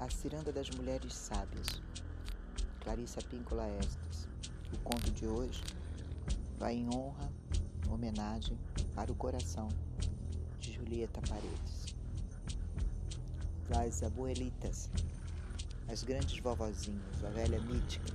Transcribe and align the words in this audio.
A 0.00 0.08
Ciranda 0.08 0.52
das 0.52 0.70
Mulheres 0.70 1.12
Sábias, 1.12 1.82
Clarissa 2.80 3.20
Píncola 3.20 3.68
Estes. 3.80 4.28
O 4.72 4.78
conto 4.78 5.10
de 5.10 5.26
hoje 5.26 5.60
vai 6.56 6.76
em 6.76 6.88
honra, 6.94 7.28
homenagem 7.90 8.56
para 8.94 9.10
o 9.10 9.14
coração 9.16 9.66
de 10.60 10.72
Julieta 10.72 11.20
Paredes. 11.28 11.96
As 13.76 14.04
abuelitas, 14.04 14.88
as 15.88 16.04
grandes 16.04 16.38
vovozinhas, 16.38 17.24
a 17.24 17.30
velha 17.30 17.60
mítica. 17.62 18.14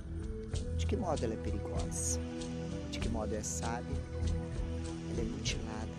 De 0.78 0.86
que 0.86 0.96
modo 0.96 1.22
ela 1.22 1.34
é 1.34 1.36
perigosa? 1.36 2.18
De 2.90 2.98
que 2.98 3.10
modo 3.10 3.34
é 3.34 3.42
sábia? 3.42 4.02
Ela 5.10 5.20
é 5.20 5.24
mutilada, 5.24 5.92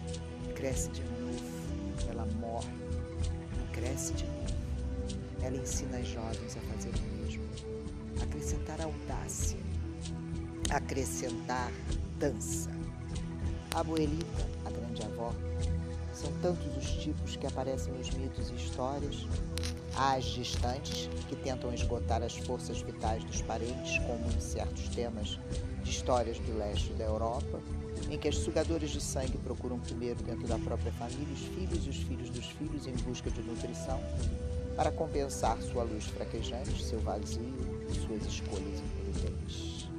cresce 0.55 0.89
de 0.89 1.03
novo, 1.03 2.09
ela 2.09 2.25
morre, 2.25 2.73
cresce 3.71 4.13
de 4.13 4.25
novo 4.25 4.44
ela 5.41 5.57
ensina 5.57 5.97
as 5.97 6.07
jovens 6.07 6.57
a 6.57 6.61
fazer 6.73 6.89
o 6.89 7.23
mesmo, 7.23 7.43
acrescentar 8.21 8.81
audácia, 8.81 9.59
acrescentar 10.69 11.71
dança. 12.19 12.69
A 13.73 13.79
abuelita, 13.79 14.47
a 14.65 14.69
grande 14.69 15.03
avó, 15.03 15.33
são 16.13 16.31
tantos 16.41 16.65
os 16.77 16.89
tipos 17.03 17.35
que 17.35 17.45
aparecem 17.45 17.93
nos 17.93 18.09
mitos 18.11 18.49
e 18.49 18.55
histórias. 18.55 19.27
Há 19.95 20.15
as 20.15 20.25
distantes, 20.25 21.09
que 21.29 21.35
tentam 21.35 21.73
esgotar 21.73 22.21
as 22.21 22.35
forças 22.37 22.81
vitais 22.81 23.23
dos 23.23 23.41
parentes, 23.41 23.97
como 23.99 24.25
em 24.35 24.39
certos 24.39 24.89
temas 24.89 25.39
de 25.83 25.89
histórias 25.89 26.37
do 26.39 26.57
leste 26.57 26.91
da 26.93 27.05
Europa, 27.05 27.61
em 28.09 28.17
que 28.17 28.27
as 28.27 28.37
sugadoras 28.37 28.89
de 28.89 29.01
sangue 29.01 29.37
procuram 29.37 29.79
primeiro 29.79 30.21
dentro 30.23 30.47
da 30.47 30.57
própria 30.57 30.91
família 30.93 31.33
os 31.33 31.39
filhos 31.39 31.85
e 31.85 31.89
os 31.89 31.97
filhos 31.97 32.29
dos 32.29 32.45
filhos 32.45 32.87
em 32.87 32.95
busca 32.97 33.29
de 33.29 33.41
nutrição, 33.41 34.01
para 34.75 34.91
compensar 34.91 35.61
sua 35.61 35.83
luz 35.83 36.05
fraquejante, 36.05 36.83
seu 36.83 36.99
vazio 36.99 37.53
e 37.89 37.93
suas 37.93 38.25
escolhas 38.25 38.81
imprudentes. 38.81 39.89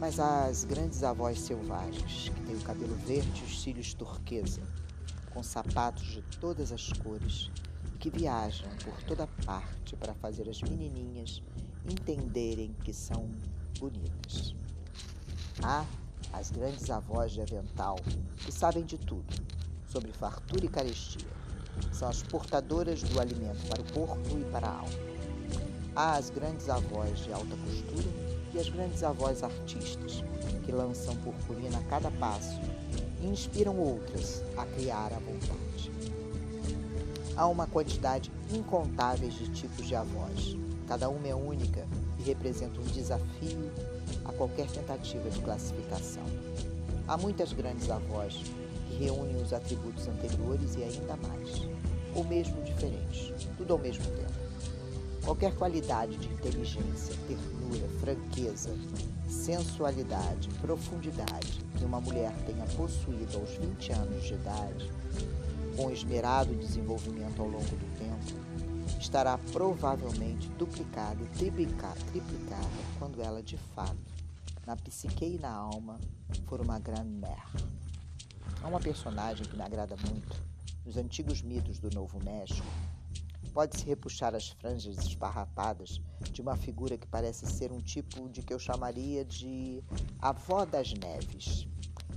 Mas 0.00 0.18
as 0.18 0.64
grandes 0.64 1.02
avós 1.02 1.38
selvagens, 1.38 2.30
que 2.30 2.40
têm 2.42 2.56
o 2.56 2.60
cabelo 2.60 2.94
verde 3.06 3.42
e 3.42 3.44
os 3.44 3.62
cílios 3.62 3.94
turquesa, 3.94 4.62
com 5.32 5.42
sapatos 5.42 6.06
de 6.06 6.22
todas 6.40 6.72
as 6.72 6.92
cores 6.92 7.50
que 7.98 8.10
viajam 8.10 8.68
por 8.84 9.02
toda 9.04 9.26
parte 9.44 9.96
para 9.96 10.14
fazer 10.14 10.48
as 10.48 10.60
menininhas 10.62 11.42
entenderem 11.88 12.74
que 12.84 12.92
são 12.92 13.30
bonitas. 13.78 14.54
Há 15.62 15.84
as 16.32 16.50
grandes 16.50 16.90
avós 16.90 17.32
de 17.32 17.42
avental, 17.42 17.96
que 18.38 18.52
sabem 18.52 18.84
de 18.84 18.98
tudo 18.98 19.34
sobre 19.86 20.12
fartura 20.12 20.64
e 20.64 20.68
carestia 20.68 21.43
são 21.92 22.08
as 22.08 22.22
portadoras 22.22 23.02
do 23.02 23.20
alimento 23.20 23.66
para 23.68 23.80
o 23.80 23.92
corpo 23.92 24.38
e 24.38 24.44
para 24.50 24.66
a 24.66 24.78
alma. 24.78 25.14
Há 25.96 26.16
as 26.16 26.30
grandes 26.30 26.68
avós 26.68 27.18
de 27.20 27.32
alta 27.32 27.56
costura 27.56 28.08
e 28.52 28.58
as 28.58 28.68
grandes 28.68 29.02
avós 29.02 29.42
artistas, 29.42 30.24
que 30.64 30.72
lançam 30.72 31.14
purpurina 31.16 31.78
a 31.78 31.82
cada 31.84 32.10
passo 32.12 32.60
e 33.20 33.26
inspiram 33.26 33.78
outras 33.78 34.42
a 34.56 34.64
criar 34.66 35.12
à 35.12 35.18
vontade. 35.18 35.90
Há 37.36 37.46
uma 37.46 37.66
quantidade 37.66 38.30
incontável 38.52 39.28
de 39.28 39.48
tipos 39.48 39.86
de 39.86 39.94
avós. 39.94 40.56
Cada 40.86 41.08
uma 41.08 41.26
é 41.26 41.34
única 41.34 41.86
e 42.18 42.22
representa 42.22 42.80
um 42.80 42.84
desafio 42.84 43.70
a 44.24 44.32
qualquer 44.32 44.68
tentativa 44.68 45.28
de 45.30 45.40
classificação. 45.40 46.24
Há 47.08 47.16
muitas 47.16 47.52
grandes 47.52 47.90
avós 47.90 48.40
que 48.94 49.04
reúnem 49.04 49.42
os 49.42 49.52
atributos 49.52 50.06
anteriores 50.06 50.76
e 50.76 50.84
ainda 50.84 51.16
mais, 51.16 51.68
ou 52.14 52.24
mesmo 52.24 52.62
diferentes, 52.62 53.32
tudo 53.56 53.72
ao 53.72 53.78
mesmo 53.78 54.04
tempo. 54.04 54.32
Qualquer 55.24 55.54
qualidade 55.54 56.16
de 56.18 56.28
inteligência, 56.28 57.14
ternura, 57.26 57.88
franqueza, 58.00 58.70
sensualidade, 59.28 60.48
profundidade 60.60 61.64
que 61.76 61.84
uma 61.84 62.00
mulher 62.00 62.32
tenha 62.46 62.64
possuído 62.76 63.38
aos 63.38 63.50
20 63.50 63.92
anos 63.92 64.22
de 64.22 64.34
idade, 64.34 64.90
com 65.76 65.90
esmerado 65.90 66.54
desenvolvimento 66.54 67.40
ao 67.40 67.48
longo 67.48 67.64
do 67.64 67.98
tempo, 67.98 69.00
estará 69.00 69.38
provavelmente 69.50 70.48
duplicada 70.50 71.24
triplicada, 71.36 71.98
triplicada 72.12 72.68
quando 72.98 73.20
ela 73.20 73.42
de 73.42 73.56
fato, 73.74 73.96
na 74.66 74.76
psique 74.76 75.24
e 75.24 75.38
na 75.38 75.50
alma, 75.50 75.98
for 76.46 76.60
uma 76.60 76.78
grande 76.78 77.10
mère. 77.10 77.83
Há 78.64 78.66
uma 78.66 78.80
personagem 78.80 79.44
que 79.44 79.54
me 79.54 79.62
agrada 79.62 79.94
muito 80.08 80.42
nos 80.86 80.96
antigos 80.96 81.42
mitos 81.42 81.78
do 81.78 81.90
Novo 81.90 82.18
México. 82.24 82.66
Pode-se 83.52 83.84
repuxar 83.84 84.34
as 84.34 84.48
franjas 84.48 84.96
esparrapadas 84.96 86.00
de 86.32 86.40
uma 86.40 86.56
figura 86.56 86.96
que 86.96 87.06
parece 87.06 87.44
ser 87.44 87.70
um 87.70 87.82
tipo 87.82 88.26
de 88.30 88.40
que 88.40 88.54
eu 88.54 88.58
chamaria 88.58 89.22
de 89.22 89.84
avó 90.18 90.64
das 90.64 90.94
neves. 90.94 91.68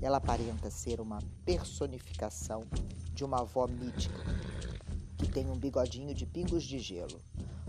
Ela 0.02 0.20
aparenta 0.20 0.72
ser 0.72 1.02
uma 1.02 1.20
personificação 1.44 2.64
de 3.14 3.26
uma 3.26 3.42
avó 3.42 3.68
mítica 3.68 4.24
que 5.18 5.28
tem 5.28 5.52
um 5.52 5.60
bigodinho 5.60 6.16
de 6.16 6.26
pingos 6.26 6.64
de 6.64 6.80
gelo, 6.80 7.20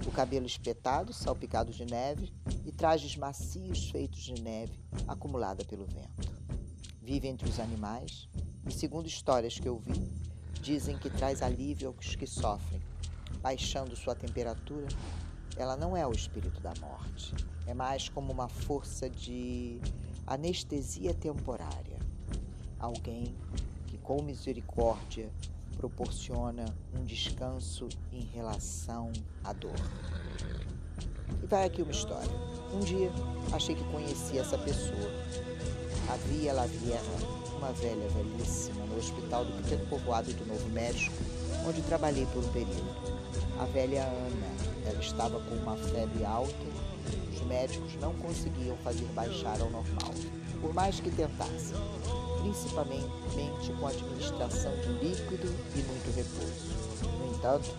o 0.06 0.12
cabelo 0.12 0.46
espetado, 0.46 1.12
salpicado 1.12 1.72
de 1.72 1.84
neve 1.84 2.32
e 2.64 2.70
trajes 2.70 3.16
macios 3.16 3.90
feitos 3.90 4.20
de 4.20 4.40
neve 4.40 4.78
acumulada 5.08 5.64
pelo 5.64 5.84
vento. 5.84 6.30
Vive 7.02 7.26
entre 7.26 7.48
os 7.48 7.58
animais 7.58 8.28
e 8.68 8.72
segundo 8.72 9.06
histórias 9.06 9.58
que 9.58 9.66
eu 9.66 9.78
vi, 9.78 10.12
dizem 10.60 10.98
que 10.98 11.08
traz 11.08 11.42
alívio 11.42 11.88
aos 11.88 12.14
que 12.14 12.26
sofrem. 12.26 12.80
Baixando 13.40 13.96
sua 13.96 14.14
temperatura, 14.14 14.86
ela 15.56 15.76
não 15.76 15.96
é 15.96 16.06
o 16.06 16.12
espírito 16.12 16.60
da 16.60 16.74
morte, 16.80 17.34
é 17.66 17.72
mais 17.72 18.08
como 18.08 18.32
uma 18.32 18.48
força 18.48 19.08
de 19.08 19.80
anestesia 20.26 21.14
temporária. 21.14 21.98
Alguém 22.78 23.34
que, 23.86 23.96
com 23.98 24.22
misericórdia, 24.22 25.30
proporciona 25.78 26.64
um 26.94 27.04
descanso 27.04 27.88
em 28.12 28.24
relação 28.34 29.10
à 29.42 29.52
dor. 29.52 29.74
E 31.42 31.46
vai 31.46 31.64
aqui 31.64 31.82
uma 31.82 31.92
história. 31.92 32.30
Um 32.74 32.80
dia 32.80 33.10
achei 33.52 33.74
que 33.74 33.84
conhecia 33.84 34.42
essa 34.42 34.58
pessoa. 34.58 35.10
Havia 36.10 36.52
La 36.52 36.66
Vierra, 36.66 37.37
uma 37.58 37.72
velha 37.72 38.08
velhíssima 38.08 38.84
no 38.86 38.96
hospital 38.96 39.44
do 39.44 39.52
pequeno 39.62 39.84
povoado 39.86 40.32
do 40.32 40.46
Novo 40.46 40.68
México, 40.70 41.16
onde 41.66 41.82
trabalhei 41.82 42.24
por 42.26 42.44
um 42.44 42.48
período. 42.48 43.18
A 43.58 43.64
velha 43.66 44.04
Ana, 44.04 44.46
ela 44.86 45.00
estava 45.00 45.40
com 45.40 45.54
uma 45.56 45.76
febre 45.76 46.24
alta, 46.24 46.54
os 47.32 47.40
médicos 47.46 47.94
não 48.00 48.14
conseguiam 48.14 48.76
fazer 48.78 49.06
baixar 49.06 49.60
ao 49.60 49.70
normal, 49.70 50.14
por 50.60 50.72
mais 50.72 51.00
que 51.00 51.10
tentassem, 51.10 51.76
principalmente 52.42 53.72
com 53.78 53.86
a 53.86 53.90
administração 53.90 54.72
de 54.76 54.92
líquido 55.04 55.48
e 55.74 55.78
muito 55.82 56.14
repouso. 56.14 56.78
No 57.18 57.34
entanto, 57.34 57.70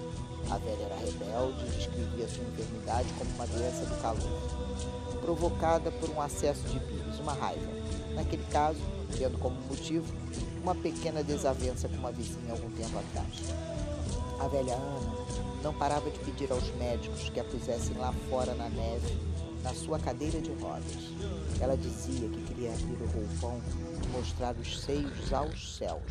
a 0.49 0.57
velha 0.57 0.83
era 0.83 0.95
rebelde 0.95 1.65
e 1.65 1.69
descrevia 1.77 2.27
sua 2.27 2.43
enfermidade 2.43 3.07
como 3.17 3.29
uma 3.31 3.45
doença 3.47 3.85
do 3.85 4.01
calor, 4.01 5.21
provocada 5.21 5.91
por 5.91 6.09
um 6.09 6.21
acesso 6.21 6.63
de 6.67 6.79
vírus, 6.79 7.19
uma 7.19 7.33
raiva. 7.33 7.71
Naquele 8.15 8.43
caso, 8.51 8.79
tendo 9.17 9.37
como 9.37 9.55
motivo 9.67 10.05
uma 10.63 10.73
pequena 10.75 11.23
desavença 11.23 11.87
com 11.87 11.95
uma 11.95 12.11
vizinha 12.11 12.51
algum 12.51 12.69
tempo 12.71 12.97
atrás. 12.97 13.53
A 14.39 14.47
velha 14.47 14.73
Ana 14.73 15.19
não 15.63 15.73
parava 15.73 16.09
de 16.09 16.17
pedir 16.19 16.51
aos 16.51 16.73
médicos 16.75 17.29
que 17.29 17.39
a 17.39 17.43
pusessem 17.43 17.97
lá 17.97 18.13
fora 18.29 18.53
na 18.55 18.69
neve, 18.69 19.17
na 19.61 19.73
sua 19.73 19.99
cadeira 19.99 20.41
de 20.41 20.51
rodas. 20.53 21.13
Ela 21.59 21.75
dizia 21.75 22.27
que 22.29 22.41
queria 22.43 22.71
abrir 22.71 22.97
o 23.01 23.07
roupão 23.07 23.61
e 24.03 24.07
mostrar 24.07 24.55
os 24.55 24.81
seios 24.81 25.33
aos 25.33 25.75
céus. 25.75 26.01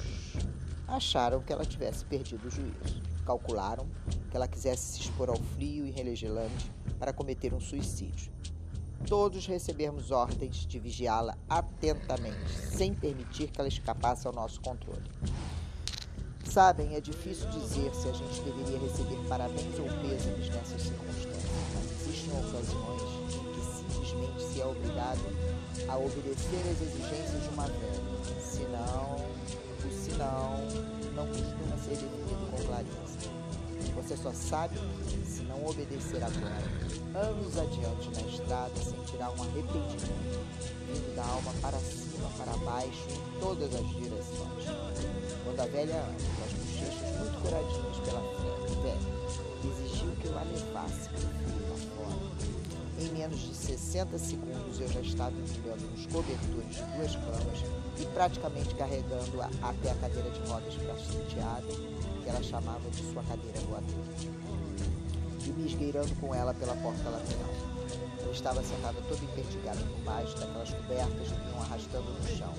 Acharam 0.87 1.41
que 1.41 1.53
ela 1.53 1.65
tivesse 1.65 2.05
perdido 2.05 2.47
o 2.47 2.50
juízo. 2.50 3.07
Calcularam 3.28 3.86
que 4.30 4.36
ela 4.38 4.48
quisesse 4.48 4.94
se 4.94 5.00
expor 5.02 5.28
ao 5.28 5.36
frio 5.36 5.86
e 5.86 5.90
relegilante 5.90 6.72
para 6.98 7.12
cometer 7.12 7.52
um 7.52 7.60
suicídio 7.60 8.32
todos 9.06 9.46
recebemos 9.46 10.10
ordens 10.10 10.66
de 10.66 10.78
vigiá-la 10.78 11.36
atentamente, 11.48 12.50
sem 12.76 12.92
permitir 12.94 13.48
que 13.48 13.60
ela 13.60 13.69
escapasse 13.69 14.26
ao 14.26 14.32
nosso 14.32 14.60
controle. 14.60 15.10
Sabem, 16.44 16.94
é 16.94 17.00
difícil 17.00 17.48
dizer 17.50 17.94
se 17.94 18.08
a 18.08 18.12
gente 18.12 18.40
deveria 18.40 18.78
receber 18.78 19.19
parabéns 19.28 19.78
ou 19.78 19.86
pêsames 20.02 20.48
nessas 20.48 20.82
circunstâncias, 20.82 21.50
mas 21.74 22.02
existem 22.02 22.32
ocasiões 22.38 23.02
em 23.34 23.52
que 23.52 23.60
simplesmente 23.76 24.42
se 24.42 24.60
é 24.60 24.66
obrigado 24.66 25.20
a 25.88 25.96
obedecer 25.98 26.60
às 26.70 26.81
exigências 26.81 27.42
de 27.42 27.48
uma 27.50 27.66
velha, 27.66 28.40
senão, 28.40 29.16
o 29.84 30.04
sinal 30.04 30.58
não 31.14 31.26
costuma 31.28 31.76
ser 31.78 31.96
definido 31.96 32.18
Você 33.96 34.16
só 34.16 34.32
sabe 34.32 34.78
se 35.25 35.42
não 35.42 35.66
obedecer 35.66 36.22
agora, 36.22 37.28
anos 37.28 37.58
adiante 37.58 38.10
na 38.10 38.28
estrada, 38.28 38.75
sentirá 38.76 39.30
um 39.30 39.42
arrependimento, 39.42 40.46
vindo 40.86 41.16
da 41.16 41.25
alma 41.25 41.52
para 41.60 41.78
cima, 41.78 42.28
para 42.38 42.56
baixo, 42.64 43.06
em 43.08 43.40
todas 43.40 43.75
as 43.75 43.88
direções. 43.88 44.64
Quando 45.44 45.60
a 45.60 45.66
velha 45.66 45.96
anda, 45.96 46.25
com 46.36 46.44
as 46.44 46.52
bochechas 46.52 47.19
muito 47.19 47.42
curadinhas 47.42 47.98
pela 48.04 48.20
frente, 48.82 49.08
exigiu 49.66 50.12
que 50.16 50.26
eu 50.26 50.38
a 50.38 50.42
levasse 50.42 51.08
menos 53.19 53.40
de 53.40 53.54
60 53.54 54.16
segundos 54.16 54.81
eu 54.81 54.88
já 54.88 55.00
estava 55.00 55.34
embrulhando 55.36 55.82
nos 55.90 56.06
cobertores 56.06 56.76
de 56.76 56.82
duas 56.96 57.16
camas 57.16 57.64
e 57.98 58.06
praticamente 58.06 58.74
carregando-a 58.76 59.50
até 59.69 59.90
a 59.90 59.94
cadeira 59.96 60.31
de 60.31 60.40
rodas 60.48 60.74
prateada, 60.74 61.66
que 62.28 62.30
ela 62.30 62.42
chamava 62.42 62.90
de 62.90 63.02
sua 63.10 63.22
cadeira 63.22 63.58
voadora, 63.60 64.12
e 65.46 65.50
me 65.50 65.66
esgueirando 65.66 66.14
com 66.16 66.34
ela 66.34 66.52
pela 66.52 66.76
porta 66.76 67.08
lateral. 67.08 67.54
Eu 68.22 68.32
estava 68.32 68.62
sentada 68.62 69.00
toda 69.08 69.25
empertigada 69.25 69.80
por 69.80 70.04
baixo 70.04 70.38
daquelas 70.38 70.69
cobertas 70.69 71.28
que 71.28 71.48
iam 71.48 71.60
arrastando 71.62 72.12
no 72.12 72.36
chão, 72.36 72.52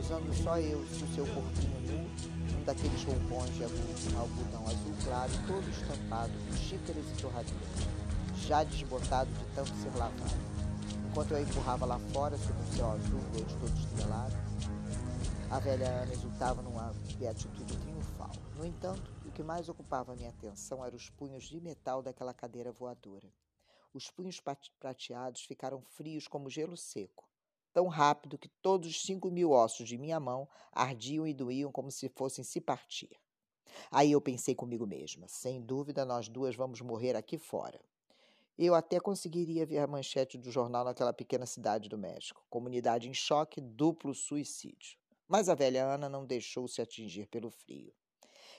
usando 0.00 0.42
só 0.42 0.58
eu 0.58 0.84
e 0.84 1.04
o 1.04 1.14
seu 1.14 1.24
corpinho 1.26 1.80
nu, 1.86 2.58
um 2.58 2.64
daqueles 2.64 3.04
roupões 3.04 3.54
de 3.54 3.62
algodão 3.62 4.66
azul 4.66 4.94
claro, 5.04 5.30
todo 5.46 5.70
estampado 5.70 6.32
com 6.48 6.56
xícaras 6.56 7.04
e 7.06 7.22
torradeiras 7.22 7.94
já 8.48 8.64
desbotado 8.64 9.30
de 9.30 9.44
tanto 9.54 9.70
ser 9.76 9.96
lavado. 9.96 10.14
Enquanto 11.08 11.30
eu 11.30 11.40
empurrava 11.40 11.86
lá 11.86 12.00
fora, 12.12 12.36
sob 12.36 12.52
o 12.52 12.76
céu 12.76 12.90
azul, 12.90 13.20
hoje 13.32 13.56
todo 13.60 13.78
estrelado, 13.78 14.34
a 15.50 15.58
velha 15.60 15.86
Ana 16.02 16.12
exultava 16.12 16.60
numa 16.62 16.92
beatitude 17.16 17.76
triunfal. 17.76 17.93
No 18.56 18.64
entanto, 18.64 19.12
o 19.26 19.32
que 19.32 19.42
mais 19.42 19.68
ocupava 19.68 20.14
minha 20.14 20.30
atenção 20.30 20.84
eram 20.84 20.96
os 20.96 21.10
punhos 21.10 21.44
de 21.44 21.60
metal 21.60 22.00
daquela 22.00 22.32
cadeira 22.32 22.70
voadora. 22.70 23.28
Os 23.92 24.10
punhos 24.10 24.40
prateados 24.78 25.42
ficaram 25.42 25.82
frios 25.82 26.28
como 26.28 26.48
gelo 26.48 26.76
seco, 26.76 27.28
tão 27.72 27.88
rápido 27.88 28.38
que 28.38 28.48
todos 28.48 28.88
os 28.88 29.02
cinco 29.02 29.28
mil 29.28 29.50
ossos 29.50 29.88
de 29.88 29.98
minha 29.98 30.20
mão 30.20 30.48
ardiam 30.70 31.26
e 31.26 31.34
doíam 31.34 31.72
como 31.72 31.90
se 31.90 32.08
fossem 32.08 32.44
se 32.44 32.60
partir. 32.60 33.18
Aí 33.90 34.12
eu 34.12 34.20
pensei 34.20 34.54
comigo 34.54 34.86
mesma: 34.86 35.26
sem 35.26 35.60
dúvida, 35.60 36.04
nós 36.04 36.28
duas 36.28 36.54
vamos 36.54 36.80
morrer 36.80 37.16
aqui 37.16 37.36
fora. 37.36 37.80
Eu 38.56 38.72
até 38.76 39.00
conseguiria 39.00 39.66
ver 39.66 39.78
a 39.78 39.86
manchete 39.88 40.38
do 40.38 40.48
jornal 40.48 40.84
naquela 40.84 41.12
pequena 41.12 41.44
cidade 41.44 41.88
do 41.88 41.98
México. 41.98 42.46
Comunidade 42.48 43.08
em 43.08 43.14
choque, 43.14 43.60
duplo 43.60 44.14
suicídio. 44.14 44.96
Mas 45.26 45.48
a 45.48 45.56
velha 45.56 45.84
Ana 45.84 46.08
não 46.08 46.24
deixou-se 46.24 46.80
atingir 46.80 47.26
pelo 47.26 47.50
frio. 47.50 47.92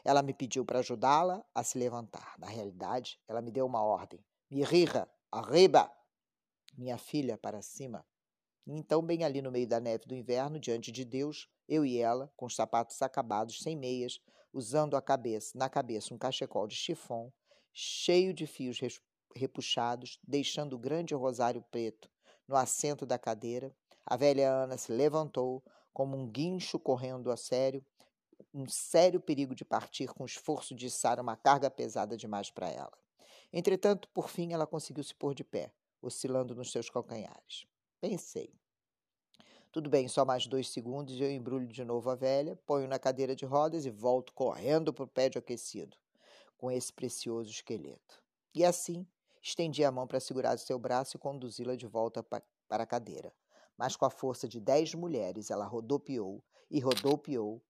Ela 0.03 0.21
me 0.21 0.33
pediu 0.33 0.65
para 0.65 0.79
ajudá-la 0.79 1.43
a 1.53 1.63
se 1.63 1.77
levantar. 1.77 2.35
Na 2.37 2.47
realidade, 2.47 3.19
ela 3.27 3.41
me 3.41 3.51
deu 3.51 3.65
uma 3.65 3.83
ordem. 3.83 4.23
Mirira, 4.49 5.09
arriba! 5.31 5.91
Minha 6.77 6.97
filha, 6.97 7.37
para 7.37 7.61
cima. 7.61 8.05
Então, 8.67 9.01
bem 9.01 9.23
ali 9.23 9.41
no 9.41 9.51
meio 9.51 9.67
da 9.67 9.79
neve 9.79 10.05
do 10.05 10.15
inverno, 10.15 10.59
diante 10.59 10.91
de 10.91 11.05
Deus, 11.05 11.47
eu 11.67 11.85
e 11.85 11.97
ela, 11.97 12.31
com 12.35 12.45
os 12.45 12.55
sapatos 12.55 13.01
acabados, 13.01 13.59
sem 13.59 13.75
meias, 13.75 14.19
usando 14.51 14.95
a 14.95 15.01
cabeça, 15.01 15.57
na 15.57 15.69
cabeça 15.69 16.13
um 16.13 16.17
cachecol 16.17 16.67
de 16.67 16.75
chifão, 16.75 17.31
cheio 17.73 18.33
de 18.33 18.47
fios 18.47 18.79
repuxados, 19.35 20.17
deixando 20.23 20.73
o 20.73 20.79
grande 20.79 21.13
rosário 21.13 21.61
preto 21.69 22.09
no 22.47 22.55
assento 22.55 23.05
da 23.05 23.19
cadeira. 23.19 23.75
A 24.05 24.15
velha 24.15 24.49
Ana 24.49 24.77
se 24.77 24.91
levantou, 24.91 25.63
como 25.93 26.17
um 26.17 26.27
guincho 26.27 26.79
correndo 26.79 27.31
a 27.31 27.37
sério, 27.37 27.85
um 28.53 28.67
sério 28.67 29.19
perigo 29.19 29.55
de 29.55 29.65
partir 29.65 30.07
com 30.07 30.23
o 30.23 30.25
esforço 30.25 30.75
de 30.75 30.87
içar 30.87 31.19
uma 31.19 31.35
carga 31.35 31.69
pesada 31.69 32.17
demais 32.17 32.49
para 32.49 32.69
ela. 32.69 32.97
Entretanto, 33.51 34.07
por 34.09 34.29
fim, 34.29 34.53
ela 34.53 34.67
conseguiu 34.67 35.03
se 35.03 35.13
pôr 35.15 35.33
de 35.33 35.43
pé, 35.43 35.71
oscilando 36.01 36.55
nos 36.55 36.71
seus 36.71 36.89
calcanhares. 36.89 37.65
Pensei. 37.99 38.53
Tudo 39.71 39.89
bem, 39.89 40.07
só 40.07 40.23
mais 40.23 40.47
dois 40.47 40.69
segundos 40.69 41.15
e 41.15 41.21
eu 41.21 41.31
embrulho 41.31 41.67
de 41.67 41.83
novo 41.83 42.09
a 42.09 42.15
velha, 42.15 42.55
ponho 42.65 42.87
na 42.87 42.97
cadeira 42.97 43.35
de 43.35 43.45
rodas 43.45 43.85
e 43.85 43.89
volto 43.89 44.33
correndo 44.33 44.93
para 44.93 45.03
o 45.03 45.07
prédio 45.07 45.39
aquecido, 45.39 45.97
com 46.57 46.71
esse 46.71 46.93
precioso 46.93 47.49
esqueleto. 47.49 48.23
E 48.53 48.63
assim, 48.63 49.05
Estendi 49.47 49.83
a 49.83 49.91
mão 49.91 50.07
para 50.07 50.19
segurar 50.19 50.57
seu 50.57 50.79
braço 50.79 51.17
e 51.17 51.19
conduzi-la 51.19 51.75
de 51.75 51.85
volta 51.85 52.23
para 52.23 52.81
a 52.81 52.85
cadeira. 52.87 53.31
Mas 53.77 53.95
com 53.95 54.03
a 54.03 54.09
força 54.09 54.47
de 54.47 54.59
dez 54.59 54.95
mulheres, 54.95 55.51
ela 55.51 55.67
rodopiou 55.67 56.43
e 56.67 56.79
rodopiou. 56.79 57.61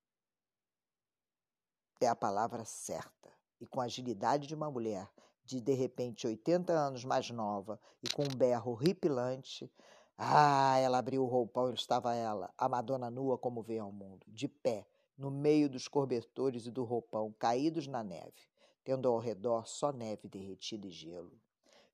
É 2.02 2.08
a 2.08 2.16
palavra 2.16 2.66
certa. 2.66 3.32
E 3.60 3.66
com 3.66 3.80
a 3.80 3.86
agilidade 3.86 4.48
de 4.48 4.56
uma 4.56 4.70
mulher 4.70 5.10
de 5.46 5.62
de 5.62 5.74
repente 5.74 6.28
80 6.28 6.74
anos 6.74 7.06
mais 7.06 7.30
nova 7.30 7.80
e 8.04 8.10
com 8.10 8.24
um 8.24 8.36
berro 8.36 8.74
ripilante, 8.74 9.72
ah, 10.18 10.78
ela 10.78 10.98
abriu 10.98 11.24
o 11.24 11.28
roupão 11.28 11.70
e 11.70 11.74
estava 11.74 12.16
ela, 12.16 12.52
a 12.58 12.68
Madonna 12.68 13.10
nua 13.12 13.38
como 13.38 13.62
veio 13.62 13.84
ao 13.84 13.92
mundo, 13.92 14.26
de 14.28 14.48
pé, 14.48 14.86
no 15.18 15.30
meio 15.30 15.70
dos 15.70 15.88
cobertores 15.88 16.66
e 16.66 16.72
do 16.72 16.84
roupão, 16.84 17.34
caídos 17.40 17.88
na 17.88 18.04
neve, 18.04 18.50
tendo 18.84 19.08
ao 19.08 19.20
redor 19.20 19.68
só 19.68 19.92
neve 19.92 20.28
derretida 20.28 20.88
e 20.88 20.92
gelo. 20.92 21.40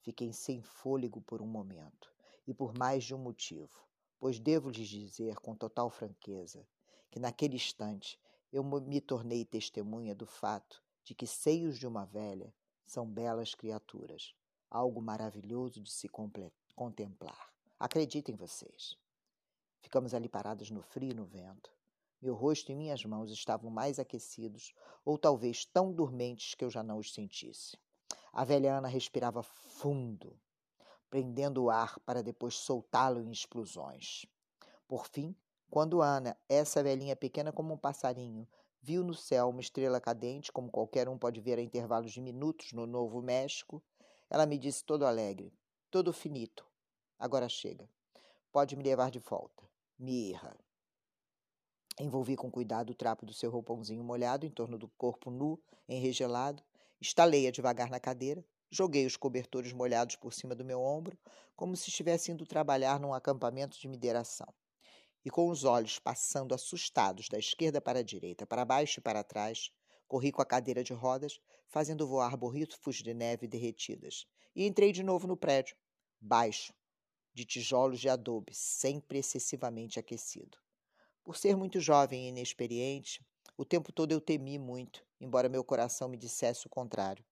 Fiquei 0.02 0.32
sem 0.34 0.62
fôlego 0.62 1.22
por 1.22 1.42
um 1.42 1.48
momento, 1.48 2.12
e 2.48 2.54
por 2.54 2.74
mais 2.78 3.04
de 3.04 3.14
um 3.14 3.20
motivo, 3.20 3.86
pois 4.20 4.40
devo 4.40 4.70
lhes 4.70 4.88
dizer 4.88 5.36
com 5.40 5.56
total 5.56 5.90
franqueza 5.90 6.66
que 7.10 7.20
naquele 7.20 7.56
instante 7.56 8.20
eu 8.52 8.64
me 8.64 9.00
tornei 9.00 9.46
testemunha 9.46 10.14
do 10.14 10.26
fato 10.26 10.84
de 11.04 11.16
que 11.16 11.26
seios 11.26 11.80
de 11.80 11.88
uma 11.88 12.06
velha 12.06 12.54
são 12.86 13.06
belas 13.08 13.56
criaturas, 13.56 14.36
algo 14.70 15.02
maravilhoso 15.02 15.82
de 15.82 15.90
se 15.90 16.10
contemplar. 16.76 17.50
Acreditem 17.80 18.36
vocês. 18.36 18.98
Ficamos 19.80 20.14
ali 20.14 20.28
parados 20.28 20.70
no 20.70 20.82
frio 20.82 21.12
e 21.12 21.14
no 21.14 21.26
vento. 21.26 21.72
Meu 22.22 22.36
rosto 22.36 22.72
e 22.72 22.76
minhas 22.76 23.04
mãos 23.04 23.32
estavam 23.32 23.72
mais 23.72 23.98
aquecidos, 23.98 24.74
ou 25.04 25.18
talvez 25.18 25.66
tão 25.66 25.92
dormentes 25.92 26.54
que 26.54 26.64
eu 26.64 26.70
já 26.70 26.84
não 26.84 27.00
os 27.00 27.14
sentisse. 27.14 27.78
A 28.32 28.44
velha 28.44 28.78
Ana 28.78 28.88
respirava 28.88 29.42
fundo, 29.42 30.40
prendendo 31.10 31.64
o 31.64 31.70
ar 31.70 32.00
para 32.02 32.22
depois 32.22 32.56
soltá-lo 32.56 33.22
em 33.22 33.32
explosões. 33.32 34.26
Por 34.88 35.08
fim, 35.08 35.36
quando 35.72 36.04
Ana, 36.04 36.38
essa 36.48 36.84
velhinha 36.84 37.16
pequena 37.16 37.52
como 37.52 37.74
um 37.74 37.78
passarinho, 37.78 38.48
viu 38.80 39.04
no 39.04 39.16
céu 39.16 39.50
uma 39.50 39.62
estrela 39.62 40.00
cadente, 40.00 40.52
como 40.52 40.70
qualquer 40.70 41.10
um 41.10 41.18
pode 41.18 41.42
ver 41.42 41.58
a 41.58 41.62
intervalos 41.64 42.12
de 42.12 42.22
minutos 42.22 42.74
no 42.74 42.86
Novo 42.86 43.22
México, 43.24 43.82
ela 44.30 44.46
me 44.46 44.60
disse 44.60 44.84
todo 44.84 45.06
alegre, 45.06 45.52
todo 45.90 46.14
finito. 46.14 46.64
Agora 47.18 47.50
chega. 47.50 47.90
Pode 48.52 48.76
me 48.76 48.84
levar 48.84 49.10
de 49.10 49.20
volta. 49.20 49.64
Mirra. 49.98 50.56
Envolvi 52.00 52.36
com 52.36 52.52
cuidado 52.52 52.92
o 52.92 52.96
trapo 52.96 53.26
do 53.26 53.34
seu 53.34 53.50
roupãozinho 53.50 54.04
molhado 54.04 54.46
em 54.46 54.50
torno 54.52 54.78
do 54.78 54.88
corpo 54.90 55.32
nu, 55.32 55.60
enregelado, 55.88 56.64
Estalei-a 57.02 57.50
devagar 57.50 57.90
na 57.90 58.00
cadeira, 58.00 58.46
joguei 58.70 59.08
os 59.08 59.18
cobertores 59.18 59.74
molhados 59.74 60.16
por 60.16 60.32
cima 60.32 60.54
do 60.54 60.64
meu 60.64 60.80
ombro, 60.80 61.18
como 61.56 61.76
se 61.76 61.90
estivesse 61.90 62.32
indo 62.32 62.46
trabalhar 62.46 63.00
num 63.00 63.12
acampamento 63.12 63.80
de 63.80 63.88
mideração. 63.88 64.48
E 65.24 65.30
com 65.30 65.50
os 65.50 65.64
olhos 65.64 66.00
passando 66.00 66.56
assustados 66.56 67.30
da 67.30 67.38
esquerda 67.38 67.80
para 67.80 68.00
a 68.00 68.04
direita, 68.04 68.46
para 68.46 68.66
baixo 68.66 69.00
e 69.00 69.04
para 69.04 69.24
trás, 69.24 69.72
corri 70.08 70.32
com 70.32 70.42
a 70.42 70.46
cadeira 70.46 70.84
de 70.84 70.94
rodas, 70.94 71.40
fazendo 71.68 72.08
voar 72.08 72.36
borritos 72.36 72.98
de 72.98 73.14
neve 73.14 73.48
derretidas. 73.48 74.28
E 74.56 74.66
entrei 74.66 74.92
de 74.92 75.04
novo 75.04 75.28
no 75.28 75.38
prédio, 75.38 75.78
baixo, 76.20 76.74
de 77.34 77.46
tijolos 77.46 78.00
de 78.00 78.10
adobe, 78.10 78.54
sempre 78.54 79.20
excessivamente 79.20 80.00
aquecido. 80.00 80.58
Por 81.24 81.38
ser 81.38 81.56
muito 81.56 81.80
jovem 81.80 82.26
e 82.26 82.30
inexperiente, 82.30 83.26
o 83.56 83.64
tempo 83.64 83.92
todo 83.92 84.12
eu 84.12 84.20
temi 84.20 84.58
muito, 84.58 85.06
embora 85.20 85.48
meu 85.48 85.64
coração 85.64 86.10
me 86.10 86.18
dissesse 86.18 86.66
o 86.66 86.70
contrário, 86.70 87.24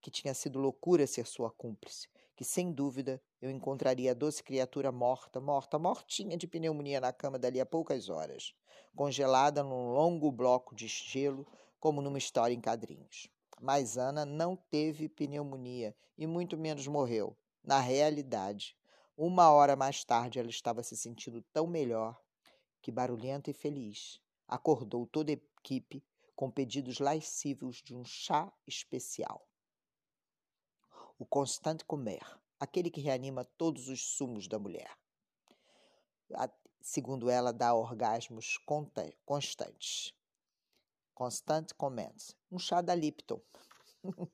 que 0.00 0.10
tinha 0.10 0.34
sido 0.34 0.58
loucura 0.58 1.06
ser 1.06 1.26
sua 1.26 1.50
cúmplice, 1.50 2.08
que 2.36 2.44
sem 2.44 2.70
dúvida 2.70 3.20
eu 3.40 3.50
encontraria 3.50 4.10
a 4.10 4.14
doce 4.14 4.44
criatura 4.44 4.92
morta, 4.92 5.40
morta, 5.40 5.78
mortinha 5.78 6.36
de 6.36 6.46
pneumonia 6.46 7.00
na 7.00 7.10
cama 7.10 7.38
dali 7.38 7.58
a 7.58 7.64
poucas 7.64 8.10
horas, 8.10 8.54
congelada 8.94 9.62
num 9.62 9.94
longo 9.94 10.30
bloco 10.30 10.74
de 10.74 10.86
gelo, 10.86 11.46
como 11.80 12.02
numa 12.02 12.18
história 12.18 12.54
em 12.54 12.60
quadrinhos. 12.60 13.30
Mas 13.58 13.96
Ana 13.96 14.26
não 14.26 14.54
teve 14.54 15.08
pneumonia 15.08 15.96
e 16.18 16.26
muito 16.26 16.58
menos 16.58 16.86
morreu. 16.86 17.34
Na 17.64 17.80
realidade, 17.80 18.76
uma 19.16 19.50
hora 19.50 19.74
mais 19.74 20.04
tarde 20.04 20.38
ela 20.38 20.50
estava 20.50 20.82
se 20.82 20.94
sentindo 20.94 21.42
tão 21.54 21.66
melhor 21.66 22.20
que, 22.82 22.92
barulhenta 22.92 23.50
e 23.50 23.54
feliz, 23.54 24.20
acordou 24.46 25.06
toda 25.06 25.32
a 25.32 25.34
equipe 25.34 26.04
com 26.34 26.50
pedidos 26.50 26.98
lascivos 26.98 27.82
de 27.82 27.94
um 27.94 28.04
chá 28.04 28.52
especial. 28.66 29.48
O 31.18 31.24
Constant 31.24 31.82
Comer, 31.84 32.24
aquele 32.60 32.90
que 32.90 33.00
reanima 33.00 33.44
todos 33.44 33.88
os 33.88 34.02
sumos 34.02 34.46
da 34.46 34.58
mulher. 34.58 34.90
Segundo 36.82 37.28
ela, 37.28 37.52
dá 37.52 37.74
orgasmos 37.74 38.58
constantes. 39.24 40.14
Constant 41.14 41.72
Comments, 41.76 42.36
um 42.52 42.58
chá 42.58 42.80
da 42.80 42.94
Lipton. 42.94 43.40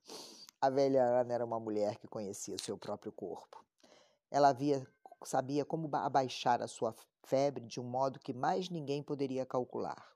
a 0.60 0.68
velha 0.68 1.02
Ana 1.02 1.32
era 1.32 1.44
uma 1.44 1.58
mulher 1.58 1.96
que 1.98 2.06
conhecia 2.06 2.58
seu 2.58 2.76
próprio 2.76 3.10
corpo. 3.10 3.64
Ela 4.30 4.48
havia, 4.48 4.86
sabia 5.24 5.64
como 5.64 5.88
abaixar 5.96 6.60
a 6.60 6.68
sua 6.68 6.94
febre 7.22 7.64
de 7.64 7.80
um 7.80 7.84
modo 7.84 8.18
que 8.18 8.34
mais 8.34 8.68
ninguém 8.68 9.02
poderia 9.02 9.46
calcular. 9.46 10.12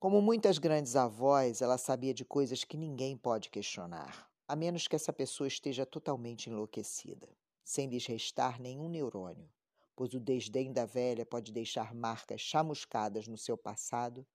Como 0.00 0.20
muitas 0.20 0.58
grandes 0.58 0.96
avós, 0.96 1.62
ela 1.62 1.78
sabia 1.78 2.12
de 2.12 2.24
coisas 2.24 2.64
que 2.64 2.76
ninguém 2.76 3.16
pode 3.16 3.48
questionar, 3.48 4.28
a 4.46 4.54
menos 4.54 4.86
que 4.86 4.96
essa 4.96 5.12
pessoa 5.12 5.48
esteja 5.48 5.86
totalmente 5.86 6.50
enlouquecida. 6.50 7.28
sem 7.64 7.88
lhes 7.88 8.04
restar 8.06 8.60
nenhum 8.60 8.88
neurônio, 8.88 9.48
pois 9.96 10.12
o 10.12 10.20
desdém 10.20 10.70
da 10.70 10.84
velha 10.84 11.24
pode 11.24 11.50
deixar 11.50 11.94
marcas 11.94 12.40
chamuscadas 12.40 13.26
no 13.26 13.38
seu 13.38 13.56
passado, 13.56 14.26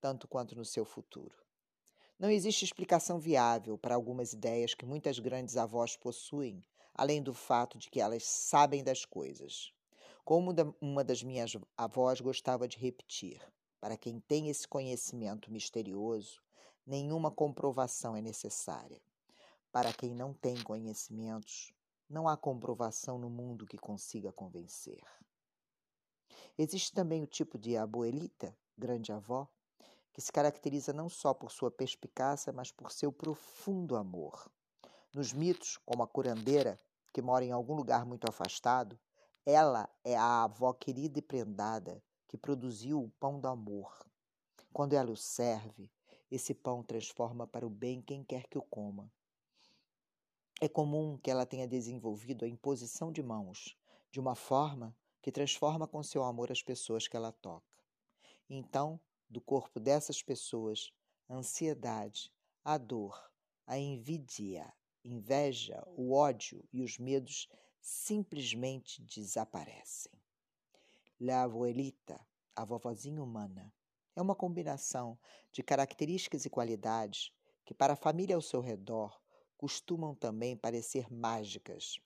tanto 0.00 0.28
quanto 0.28 0.54
no 0.54 0.64
seu 0.64 0.84
futuro. 0.84 1.34
Não 2.18 2.30
existe 2.30 2.64
explicação 2.64 3.18
viável 3.18 3.76
para 3.76 3.94
algumas 3.94 4.32
ideias 4.32 4.72
que 4.72 4.86
muitas 4.86 5.18
grandes 5.18 5.56
avós 5.56 5.96
possuem, 5.96 6.64
além 6.94 7.22
do 7.22 7.34
fato 7.34 7.76
de 7.76 7.90
que 7.90 8.00
elas 8.00 8.24
sabem 8.24 8.84
das 8.84 9.04
coisas. 9.04 9.72
Como 10.24 10.54
uma 10.80 11.04
das 11.04 11.22
minhas 11.22 11.52
avós 11.76 12.20
gostava 12.20 12.66
de 12.66 12.78
repetir, 12.78 13.40
para 13.80 13.96
quem 13.96 14.20
tem 14.20 14.48
esse 14.48 14.66
conhecimento 14.66 15.50
misterioso, 15.50 16.40
nenhuma 16.86 17.30
comprovação 17.30 18.16
é 18.16 18.22
necessária. 18.22 19.00
Para 19.76 19.92
quem 19.92 20.14
não 20.14 20.32
tem 20.32 20.56
conhecimentos, 20.62 21.70
não 22.08 22.26
há 22.26 22.34
comprovação 22.34 23.18
no 23.18 23.28
mundo 23.28 23.66
que 23.66 23.76
consiga 23.76 24.32
convencer. 24.32 25.02
Existe 26.56 26.94
também 26.94 27.22
o 27.22 27.26
tipo 27.26 27.58
de 27.58 27.76
abuelita, 27.76 28.56
grande 28.74 29.12
avó, 29.12 29.46
que 30.14 30.22
se 30.22 30.32
caracteriza 30.32 30.94
não 30.94 31.10
só 31.10 31.34
por 31.34 31.50
sua 31.50 31.70
perspicácia, 31.70 32.54
mas 32.54 32.72
por 32.72 32.90
seu 32.90 33.12
profundo 33.12 33.96
amor. 33.96 34.50
Nos 35.12 35.34
mitos, 35.34 35.76
como 35.84 36.02
a 36.02 36.08
curandeira, 36.08 36.78
que 37.12 37.20
mora 37.20 37.44
em 37.44 37.52
algum 37.52 37.74
lugar 37.74 38.06
muito 38.06 38.26
afastado, 38.26 38.98
ela 39.44 39.86
é 40.02 40.16
a 40.16 40.44
avó 40.44 40.72
querida 40.72 41.18
e 41.18 41.22
prendada 41.22 42.02
que 42.26 42.38
produziu 42.38 43.02
o 43.02 43.10
pão 43.20 43.38
do 43.38 43.46
amor. 43.46 43.94
Quando 44.72 44.94
ela 44.94 45.10
o 45.10 45.16
serve, 45.18 45.92
esse 46.30 46.54
pão 46.54 46.82
transforma 46.82 47.46
para 47.46 47.66
o 47.66 47.68
bem 47.68 48.00
quem 48.00 48.24
quer 48.24 48.48
que 48.48 48.56
o 48.56 48.62
coma. 48.62 49.12
É 50.58 50.68
comum 50.68 51.18
que 51.18 51.30
ela 51.30 51.44
tenha 51.44 51.68
desenvolvido 51.68 52.44
a 52.44 52.48
imposição 52.48 53.12
de 53.12 53.22
mãos, 53.22 53.76
de 54.10 54.18
uma 54.18 54.34
forma 54.34 54.96
que 55.20 55.30
transforma 55.30 55.86
com 55.86 56.02
seu 56.02 56.24
amor 56.24 56.50
as 56.50 56.62
pessoas 56.62 57.06
que 57.06 57.14
ela 57.14 57.30
toca. 57.30 57.84
Então, 58.48 58.98
do 59.28 59.38
corpo 59.38 59.78
dessas 59.78 60.22
pessoas, 60.22 60.90
a 61.28 61.34
ansiedade, 61.34 62.32
a 62.64 62.78
dor, 62.78 63.30
a 63.66 63.76
invidia, 63.76 64.72
inveja, 65.04 65.82
o 65.94 66.14
ódio 66.14 66.64
e 66.72 66.82
os 66.82 66.98
medos 66.98 67.48
simplesmente 67.78 69.02
desaparecem. 69.02 70.12
La 71.20 71.42
abuelita, 71.42 72.18
a 72.54 72.64
vovozinha 72.64 73.22
humana, 73.22 73.70
é 74.14 74.22
uma 74.22 74.34
combinação 74.34 75.18
de 75.52 75.62
características 75.62 76.46
e 76.46 76.50
qualidades 76.50 77.30
que, 77.62 77.74
para 77.74 77.92
a 77.92 77.96
família 77.96 78.36
ao 78.36 78.40
seu 78.40 78.62
redor, 78.62 79.20
costumam 79.56 80.14
também 80.14 80.56
parecer 80.56 81.12
mágicas. 81.12 81.98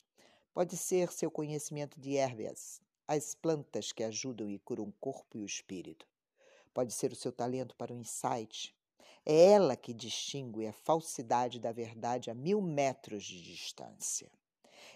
Pode 0.53 0.77
ser 0.77 1.13
seu 1.13 1.31
conhecimento 1.31 2.01
de 2.01 2.17
ervas, 2.17 2.81
as 3.07 3.35
plantas 3.35 3.93
que 3.93 4.05
ajudam 4.05 4.51
e 4.51 4.59
curam 4.59 4.85
o 4.85 4.93
corpo 5.01 5.39
e 5.39 5.43
o 5.43 5.47
espírito. 5.47 6.07
Pode 6.73 6.93
ser 6.93 7.13
o 7.13 7.17
seu 7.17 7.33
talento 7.33 7.75
para 7.77 7.93
o 7.93 7.97
insight. 7.97 8.75
É 9.27 9.53
ela 9.53 9.77
que 9.77 9.93
distingue 9.93 10.67
a 10.67 10.73
falsidade 10.73 11.59
da 11.59 11.73
verdade 11.73 12.31
a 12.31 12.35
mil 12.35 12.61
metros 12.61 13.25
de 13.25 13.43
distância. 13.43 14.31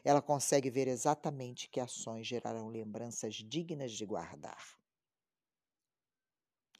Ela 0.04 0.22
consegue 0.22 0.70
ver 0.70 0.86
exatamente 0.86 1.68
que 1.68 1.80
ações 1.80 2.26
gerarão 2.26 2.68
lembranças 2.68 3.34
dignas 3.36 3.92
de 3.92 4.04
guardar. 4.04 4.78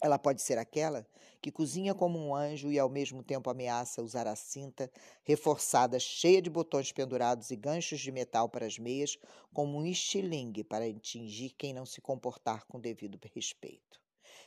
Ela 0.04 0.18
pode 0.18 0.42
ser 0.42 0.58
aquela 0.58 1.06
que 1.40 1.50
cozinha 1.50 1.94
como 1.94 2.18
um 2.18 2.34
anjo 2.34 2.70
e 2.70 2.78
ao 2.78 2.90
mesmo 2.90 3.22
tempo 3.22 3.48
ameaça 3.48 4.02
usar 4.02 4.26
a 4.26 4.36
cinta 4.36 4.92
reforçada, 5.22 5.98
cheia 5.98 6.42
de 6.42 6.50
botões 6.50 6.92
pendurados 6.92 7.50
e 7.50 7.56
ganchos 7.56 8.00
de 8.00 8.12
metal 8.12 8.46
para 8.46 8.66
as 8.66 8.78
meias, 8.78 9.18
como 9.50 9.78
um 9.78 9.86
estilingue 9.86 10.62
para 10.62 10.84
atingir 10.84 11.54
quem 11.56 11.72
não 11.72 11.86
se 11.86 12.02
comportar 12.02 12.66
com 12.66 12.78
devido 12.78 13.18
respeito. 13.34 13.98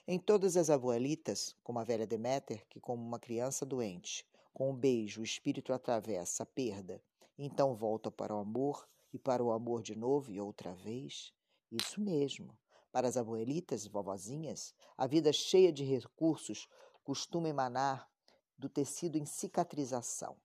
Em 0.07 0.19
todas 0.19 0.55
as 0.55 0.69
abuelitas, 0.69 1.55
como 1.63 1.79
a 1.79 1.83
velha 1.83 2.05
Deméter, 2.05 2.63
que 2.69 2.79
como 2.79 3.03
uma 3.03 3.17
criança 3.17 3.65
doente, 3.65 4.23
com 4.53 4.69
um 4.69 4.75
beijo 4.75 5.21
o 5.21 5.25
espírito 5.25 5.73
atravessa 5.73 6.43
a 6.43 6.45
perda, 6.45 7.01
então 7.35 7.73
volta 7.73 8.11
para 8.11 8.35
o 8.35 8.37
amor 8.37 8.87
e 9.11 9.17
para 9.17 9.43
o 9.43 9.51
amor 9.51 9.81
de 9.81 9.95
novo 9.95 10.31
e 10.31 10.39
outra 10.39 10.75
vez, 10.75 11.33
isso 11.71 11.99
mesmo. 11.99 12.55
Para 12.91 13.07
as 13.07 13.17
abuelitas 13.17 13.85
e 13.85 13.89
vovozinhas, 13.89 14.73
a 14.97 15.05
vida 15.05 15.31
cheia 15.33 15.71
de 15.71 15.83
recursos 15.83 16.67
costuma 17.03 17.49
emanar 17.49 18.09
do 18.57 18.69
tecido 18.69 19.17
em 19.17 19.25
cicatrização. 19.25 20.35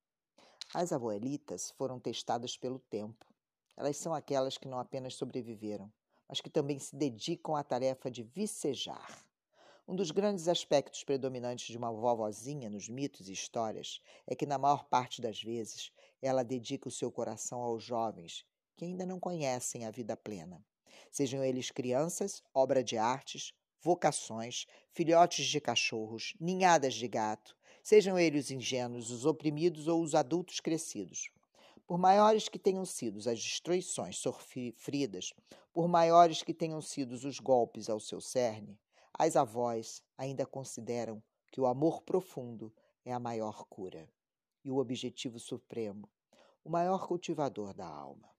As 0.74 0.92
abuelitas 0.92 1.70
foram 1.72 1.98
testadas 2.00 2.56
pelo 2.56 2.78
tempo. 2.78 3.26
Elas 3.76 3.96
são 3.96 4.12
aquelas 4.12 4.58
que 4.58 4.68
não 4.68 4.78
apenas 4.78 5.14
sobreviveram, 5.14 5.90
mas 6.28 6.40
que 6.40 6.50
também 6.50 6.78
se 6.78 6.94
dedicam 6.94 7.56
à 7.56 7.62
tarefa 7.62 8.10
de 8.10 8.22
vicejar. 8.22 9.24
Um 9.86 9.96
dos 9.96 10.10
grandes 10.10 10.46
aspectos 10.48 11.04
predominantes 11.04 11.66
de 11.66 11.76
uma 11.76 11.92
vovozinha 11.92 12.68
nos 12.70 12.88
mitos 12.88 13.28
e 13.28 13.32
histórias 13.32 14.00
é 14.26 14.34
que, 14.34 14.46
na 14.46 14.58
maior 14.58 14.84
parte 14.84 15.20
das 15.20 15.42
vezes, 15.42 15.92
ela 16.20 16.44
dedica 16.44 16.88
o 16.88 16.92
seu 16.92 17.10
coração 17.10 17.60
aos 17.60 17.82
jovens 17.82 18.44
que 18.76 18.84
ainda 18.84 19.04
não 19.04 19.20
conhecem 19.20 19.84
a 19.84 19.90
vida 19.90 20.16
plena 20.16 20.64
sejam 21.12 21.44
eles 21.44 21.70
crianças, 21.70 22.42
obra 22.54 22.82
de 22.82 22.96
artes, 22.96 23.52
vocações, 23.82 24.66
filhotes 24.92 25.46
de 25.46 25.60
cachorros, 25.60 26.34
ninhadas 26.40 26.94
de 26.94 27.06
gato, 27.06 27.54
sejam 27.82 28.18
eles 28.18 28.46
os 28.46 28.50
ingênuos, 28.50 29.10
os 29.10 29.26
oprimidos 29.26 29.88
ou 29.88 30.02
os 30.02 30.14
adultos 30.14 30.58
crescidos. 30.58 31.30
Por 31.86 31.98
maiores 31.98 32.48
que 32.48 32.58
tenham 32.58 32.86
sido 32.86 33.18
as 33.18 33.38
destruições 33.42 34.16
sofridas, 34.16 35.34
por 35.72 35.86
maiores 35.86 36.42
que 36.42 36.54
tenham 36.54 36.80
sido 36.80 37.12
os 37.12 37.38
golpes 37.38 37.90
ao 37.90 38.00
seu 38.00 38.20
cerne, 38.20 38.80
as 39.12 39.36
avós 39.36 40.02
ainda 40.16 40.46
consideram 40.46 41.22
que 41.50 41.60
o 41.60 41.66
amor 41.66 42.00
profundo 42.02 42.72
é 43.04 43.12
a 43.12 43.20
maior 43.20 43.66
cura 43.66 44.08
e 44.64 44.70
o 44.70 44.78
objetivo 44.78 45.38
supremo, 45.38 46.08
o 46.64 46.70
maior 46.70 47.06
cultivador 47.06 47.74
da 47.74 47.86
alma. 47.86 48.31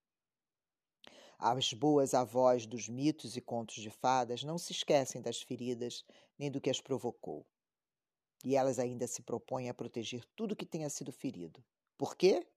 As 1.46 1.74
boas 1.74 2.14
avós 2.14 2.66
dos 2.66 2.88
mitos 2.88 3.36
e 3.36 3.42
contos 3.42 3.76
de 3.76 3.90
fadas 3.90 4.46
não 4.46 4.58
se 4.58 4.72
esquecem 4.72 5.22
das 5.22 5.42
feridas 5.42 6.06
nem 6.40 6.50
do 6.50 6.62
que 6.62 6.70
as 6.70 6.80
provocou. 6.80 7.46
E 8.46 8.56
elas 8.56 8.80
ainda 8.80 9.08
se 9.08 9.22
propõem 9.22 9.68
a 9.68 9.74
proteger 9.74 10.24
tudo 10.38 10.56
que 10.56 10.66
tenha 10.66 10.90
sido 10.90 11.12
ferido. 11.12 11.62
Por 11.98 12.16
quê? 12.16 12.48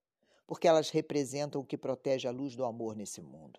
Porque 0.46 0.68
elas 0.68 0.88
representam 0.90 1.60
o 1.60 1.64
que 1.64 1.76
protege 1.76 2.28
a 2.28 2.30
luz 2.30 2.54
do 2.54 2.64
amor 2.64 2.94
nesse 2.94 3.20
mundo. 3.20 3.58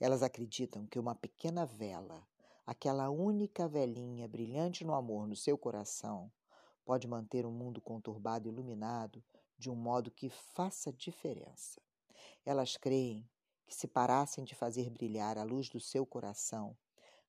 Elas 0.00 0.20
acreditam 0.20 0.84
que 0.84 0.98
uma 0.98 1.14
pequena 1.14 1.64
vela, 1.64 2.26
aquela 2.66 3.08
única 3.08 3.68
velhinha 3.68 4.26
brilhante 4.26 4.84
no 4.84 4.94
amor 4.94 5.28
no 5.28 5.36
seu 5.36 5.56
coração, 5.56 6.28
pode 6.84 7.06
manter 7.06 7.46
um 7.46 7.52
mundo 7.52 7.80
conturbado 7.80 8.48
e 8.48 8.50
iluminado 8.50 9.22
de 9.56 9.70
um 9.70 9.76
modo 9.76 10.10
que 10.10 10.28
faça 10.28 10.92
diferença. 10.92 11.80
Elas 12.44 12.76
creem 12.76 13.24
que 13.66 13.74
se 13.74 13.86
parassem 13.86 14.44
de 14.44 14.54
fazer 14.54 14.88
brilhar 14.90 15.36
a 15.36 15.42
luz 15.42 15.68
do 15.68 15.80
seu 15.80 16.06
coração 16.06 16.76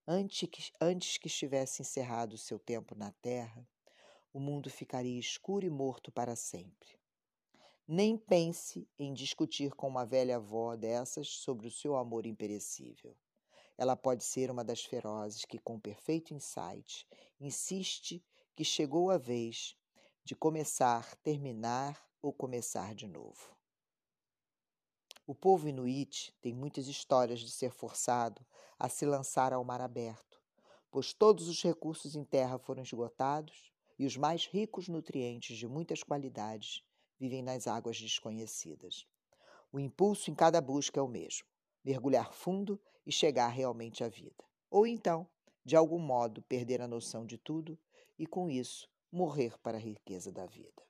antes 0.07 0.47
que, 0.49 0.71
antes 0.79 1.17
que 1.17 1.27
estivesse 1.27 1.81
encerrado 1.81 2.33
o 2.33 2.37
seu 2.37 2.57
tempo 2.57 2.95
na 2.95 3.11
terra, 3.21 3.67
o 4.31 4.39
mundo 4.39 4.69
ficaria 4.69 5.19
escuro 5.19 5.65
e 5.65 5.69
morto 5.69 6.11
para 6.11 6.35
sempre. 6.35 6.97
Nem 7.85 8.17
pense 8.17 8.87
em 8.97 9.13
discutir 9.13 9.73
com 9.73 9.87
uma 9.87 10.05
velha 10.05 10.37
avó 10.37 10.75
dessas 10.75 11.27
sobre 11.27 11.67
o 11.67 11.71
seu 11.71 11.95
amor 11.95 12.25
imperecível. 12.25 13.15
Ela 13.77 13.95
pode 13.95 14.23
ser 14.23 14.49
uma 14.49 14.63
das 14.63 14.83
ferozes 14.83 15.45
que, 15.45 15.59
com 15.59 15.79
perfeito 15.79 16.33
insight, 16.33 17.07
insiste 17.39 18.23
que 18.55 18.63
chegou 18.63 19.11
a 19.11 19.17
vez 19.17 19.75
de 20.23 20.35
começar, 20.35 21.15
terminar 21.17 22.05
ou 22.21 22.33
começar 22.33 22.93
de 22.95 23.07
novo. 23.07 23.56
O 25.29 25.35
povo 25.35 25.67
inuit 25.67 26.33
tem 26.39 26.53
muitas 26.53 26.87
histórias 26.87 27.41
de 27.41 27.51
ser 27.51 27.69
forçado 27.69 28.45
a 28.79 28.87
se 28.87 29.05
lançar 29.05 29.51
ao 29.51 29.61
mar 29.61 29.81
aberto, 29.81 30.41
pois 30.89 31.11
todos 31.11 31.49
os 31.49 31.61
recursos 31.61 32.15
em 32.15 32.23
terra 32.23 32.57
foram 32.57 32.81
esgotados 32.81 33.73
e 33.99 34.05
os 34.05 34.15
mais 34.15 34.45
ricos 34.45 34.87
nutrientes 34.87 35.57
de 35.57 35.67
muitas 35.67 36.01
qualidades 36.01 36.81
vivem 37.19 37.43
nas 37.43 37.67
águas 37.67 37.99
desconhecidas. 37.99 39.05
O 39.69 39.81
impulso 39.81 40.31
em 40.31 40.33
cada 40.33 40.61
busca 40.61 40.97
é 40.97 41.03
o 41.03 41.09
mesmo: 41.09 41.45
mergulhar 41.83 42.31
fundo 42.31 42.79
e 43.05 43.11
chegar 43.11 43.49
realmente 43.49 44.05
à 44.05 44.07
vida. 44.07 44.45
Ou 44.71 44.87
então, 44.87 45.27
de 45.65 45.75
algum 45.75 45.99
modo, 45.99 46.41
perder 46.43 46.81
a 46.81 46.87
noção 46.87 47.25
de 47.25 47.37
tudo 47.37 47.77
e, 48.17 48.25
com 48.25 48.49
isso, 48.49 48.89
morrer 49.11 49.57
para 49.59 49.75
a 49.75 49.81
riqueza 49.81 50.31
da 50.31 50.45
vida. 50.45 50.86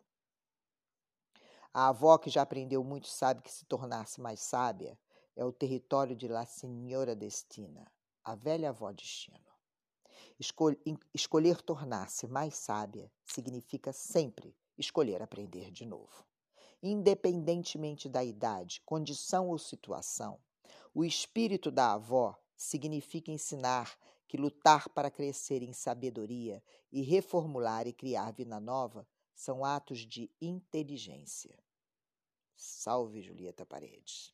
A 1.79 1.89
avó 1.89 2.17
que 2.17 2.27
já 2.27 2.41
aprendeu 2.41 2.83
muito 2.83 3.07
sabe 3.07 3.43
que 3.43 3.53
se 3.53 3.63
tornar-se 3.63 4.19
mais 4.19 4.39
sábia 4.39 4.97
é 5.35 5.45
o 5.45 5.51
território 5.51 6.15
de 6.15 6.27
La 6.27 6.43
Senhora 6.43 7.15
Destina, 7.15 7.85
a 8.23 8.33
velha 8.33 8.69
avó 8.69 8.91
destino. 8.91 9.45
Escol 10.39 10.75
escolher 11.13 11.61
tornar-se 11.61 12.25
mais 12.25 12.55
sábia 12.55 13.11
significa 13.27 13.93
sempre 13.93 14.57
escolher 14.75 15.21
aprender 15.21 15.69
de 15.69 15.85
novo. 15.85 16.25
Independentemente 16.81 18.09
da 18.09 18.23
idade, 18.23 18.81
condição 18.83 19.47
ou 19.47 19.59
situação, 19.59 20.39
O 20.95 21.05
espírito 21.05 21.69
da 21.69 21.93
avó 21.93 22.35
significa 22.55 23.29
ensinar 23.29 23.95
que 24.27 24.35
lutar 24.35 24.89
para 24.89 25.11
crescer 25.11 25.61
em 25.61 25.73
sabedoria 25.73 26.63
e 26.91 27.03
reformular 27.03 27.85
e 27.85 27.93
criar 27.93 28.31
vida 28.31 28.59
nova 28.59 29.07
são 29.35 29.63
atos 29.63 29.99
de 29.99 30.31
inteligência. 30.41 31.66
Salve 32.59 33.21
Julieta 33.21 33.67
Paredes. 33.67 34.33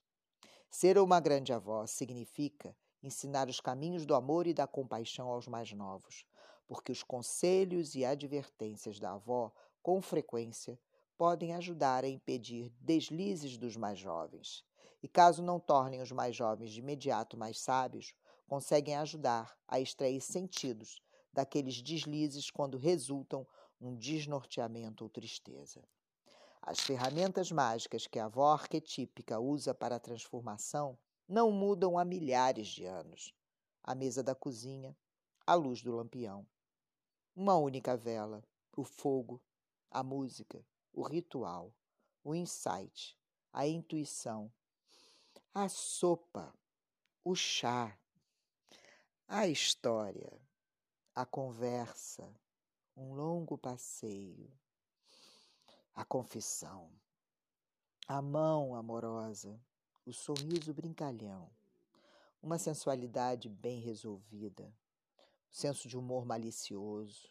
Ser 0.69 0.97
uma 0.97 1.19
grande 1.19 1.51
avó 1.51 1.85
significa 1.85 2.73
ensinar 3.03 3.49
os 3.49 3.59
caminhos 3.59 4.05
do 4.05 4.15
amor 4.15 4.47
e 4.47 4.53
da 4.53 4.65
compaixão 4.65 5.27
aos 5.27 5.45
mais 5.45 5.73
novos, 5.73 6.25
porque 6.65 6.89
os 6.89 7.03
conselhos 7.03 7.95
e 7.95 8.05
advertências 8.05 8.97
da 8.97 9.11
avó, 9.11 9.51
com 9.81 10.01
frequência, 10.01 10.79
podem 11.17 11.53
ajudar 11.53 12.05
a 12.05 12.07
impedir 12.07 12.73
deslizes 12.79 13.57
dos 13.57 13.75
mais 13.75 13.99
jovens. 13.99 14.63
E 15.01 15.07
caso 15.09 15.43
não 15.43 15.59
tornem 15.59 16.01
os 16.01 16.11
mais 16.13 16.33
jovens 16.33 16.71
de 16.71 16.79
imediato 16.79 17.35
mais 17.35 17.59
sábios, 17.59 18.15
conseguem 18.47 18.95
ajudar 18.95 19.53
a 19.67 19.81
extrair 19.81 20.21
sentidos 20.21 21.01
daqueles 21.33 21.81
deslizes 21.81 22.49
quando 22.49 22.77
resultam 22.77 23.45
um 23.81 23.93
desnorteamento 23.93 25.03
ou 25.03 25.09
tristeza. 25.09 25.83
As 26.65 26.79
ferramentas 26.79 27.51
mágicas 27.51 28.07
que 28.07 28.17
a 28.17 28.23
avó 28.23 28.53
arquetípica 28.53 29.37
usa 29.37 29.73
para 29.73 29.97
a 29.97 29.99
transformação 29.99 30.97
não 31.27 31.51
mudam 31.51 31.97
há 31.97 32.05
milhares 32.05 32.69
de 32.69 32.85
anos. 32.85 33.33
A 33.83 33.93
mesa 33.93 34.23
da 34.23 34.33
cozinha, 34.33 34.95
a 35.45 35.55
luz 35.55 35.83
do 35.83 35.93
lampião, 35.93 36.47
uma 37.35 37.57
única 37.57 37.97
vela, 37.97 38.41
o 38.77 38.85
fogo, 38.85 39.41
a 39.91 40.01
música, 40.01 40.65
o 40.93 41.01
ritual, 41.01 41.75
o 42.23 42.33
insight, 42.33 43.19
a 43.51 43.67
intuição, 43.67 44.49
a 45.53 45.67
sopa, 45.67 46.55
o 47.25 47.35
chá, 47.35 47.99
a 49.27 49.47
história, 49.47 50.31
a 51.13 51.25
conversa, 51.25 52.33
um 52.95 53.13
longo 53.15 53.57
passeio, 53.57 54.49
a 55.95 56.03
confissão, 56.03 56.89
a 58.07 58.19
mão 58.19 58.75
amorosa, 58.75 59.61
o 60.03 60.11
sorriso 60.11 60.73
brincalhão, 60.73 61.51
uma 62.41 62.57
sensualidade 62.57 63.47
bem 63.47 63.79
resolvida, 63.79 64.73
o 65.51 65.55
senso 65.55 65.87
de 65.87 65.95
humor 65.95 66.25
malicioso, 66.25 67.29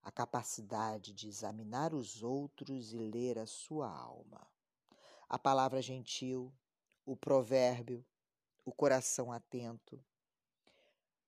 a 0.00 0.10
capacidade 0.12 1.12
de 1.12 1.28
examinar 1.28 1.92
os 1.92 2.22
outros 2.22 2.92
e 2.92 2.98
ler 2.98 3.40
a 3.40 3.46
sua 3.46 3.90
alma, 3.90 4.46
a 5.28 5.36
palavra 5.36 5.82
gentil, 5.82 6.54
o 7.04 7.16
provérbio, 7.16 8.06
o 8.64 8.72
coração 8.72 9.32
atento, 9.32 10.00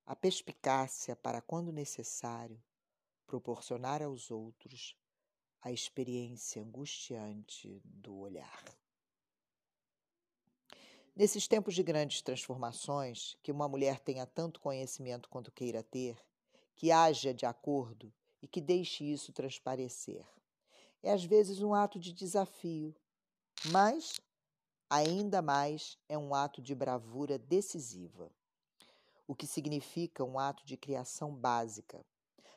a 0.06 0.14
perspicácia 0.14 1.16
para, 1.16 1.42
quando 1.42 1.72
necessário, 1.72 2.62
proporcionar 3.26 4.00
aos 4.00 4.30
outros 4.30 4.96
a 5.62 5.71
experiência 5.71 6.62
angustiante 6.62 7.81
do 7.85 8.17
olhar. 8.17 8.64
Nesses 11.14 11.47
tempos 11.47 11.75
de 11.75 11.83
grandes 11.83 12.23
transformações, 12.23 13.37
que 13.43 13.52
uma 13.52 13.69
mulher 13.69 14.00
tenha 14.00 14.25
tanto 14.25 14.61
conhecimento 14.61 15.29
quanto 15.29 15.52
queira 15.52 15.83
ter, 15.83 16.17
que 16.75 16.90
haja 16.90 17.35
de 17.35 17.45
acordo 17.45 18.11
e 18.40 18.49
que 18.49 18.61
deixe 18.61 19.05
isso 19.05 19.33
transparecer. 19.33 20.25
É 21.02 21.12
às 21.12 21.25
vezes 21.25 21.61
um 21.61 21.75
ato 21.75 21.99
de 21.99 22.12
desafio, 22.12 22.95
mas 23.67 24.19
ainda 24.88 25.43
mais 25.43 25.99
é 26.09 26.17
um 26.17 26.35
ato 26.35 26.62
de 26.62 26.75
bravura 26.75 27.38
decisiva, 27.38 28.31
o 29.27 29.35
que 29.35 29.46
significa 29.46 30.25
um 30.25 30.38
ato 30.38 30.64
de 30.64 30.77
criação 30.77 31.35
básica, 31.35 32.05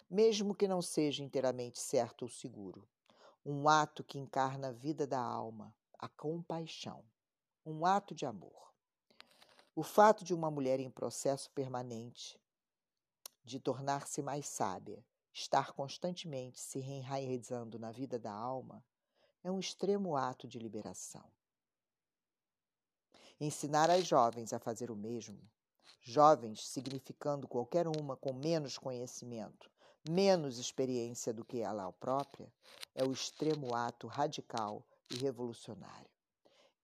mesmo 0.10 0.56
que 0.56 0.68
não 0.68 0.82
seja 0.82 1.22
inteiramente 1.22 1.80
certo 1.80 2.22
ou 2.22 2.30
seguro. 2.30 2.88
Um 3.46 3.68
ato 3.68 4.04
que 4.04 4.18
encarna 4.18 4.70
a 4.70 4.72
vida 4.72 5.06
da 5.06 5.20
alma, 5.20 5.76
a 6.00 6.08
compaixão 6.08 7.04
um 7.66 7.86
ato 7.86 8.14
de 8.14 8.26
amor. 8.26 8.74
O 9.76 9.84
fato 9.84 10.24
de 10.26 10.34
uma 10.34 10.52
mulher 10.52 10.80
em 10.80 10.90
processo 10.90 11.50
permanente 11.52 12.40
de 13.44 13.60
tornar-se 13.60 14.22
mais 14.22 14.48
sábia, 14.48 15.04
estar 15.34 15.72
constantemente 15.72 16.60
se 16.60 16.80
reenraizando 16.80 17.80
na 17.80 17.92
vida 17.92 18.20
da 18.20 18.32
alma, 18.32 18.84
é 19.44 19.52
um 19.52 19.60
extremo 19.60 20.16
ato 20.16 20.48
de 20.48 20.60
liberação. 20.60 21.26
Ensinar 23.40 23.90
as 23.90 24.06
jovens 24.06 24.54
a 24.54 24.60
fazer 24.60 24.92
o 24.92 24.96
mesmo, 24.96 25.42
jovens 26.02 26.68
significando 26.68 27.48
qualquer 27.48 27.88
uma 27.88 28.16
com 28.16 28.34
menos 28.34 28.78
conhecimento, 28.78 29.72
menos 30.10 30.58
experiência 30.58 31.34
do 31.34 31.46
que 31.46 31.60
ela 31.60 31.92
própria, 31.94 32.52
é 32.94 33.04
o 33.04 33.12
extremo 33.12 33.74
ato 33.74 34.08
radical 34.08 34.86
e 35.10 35.16
revolucionário. 35.16 36.10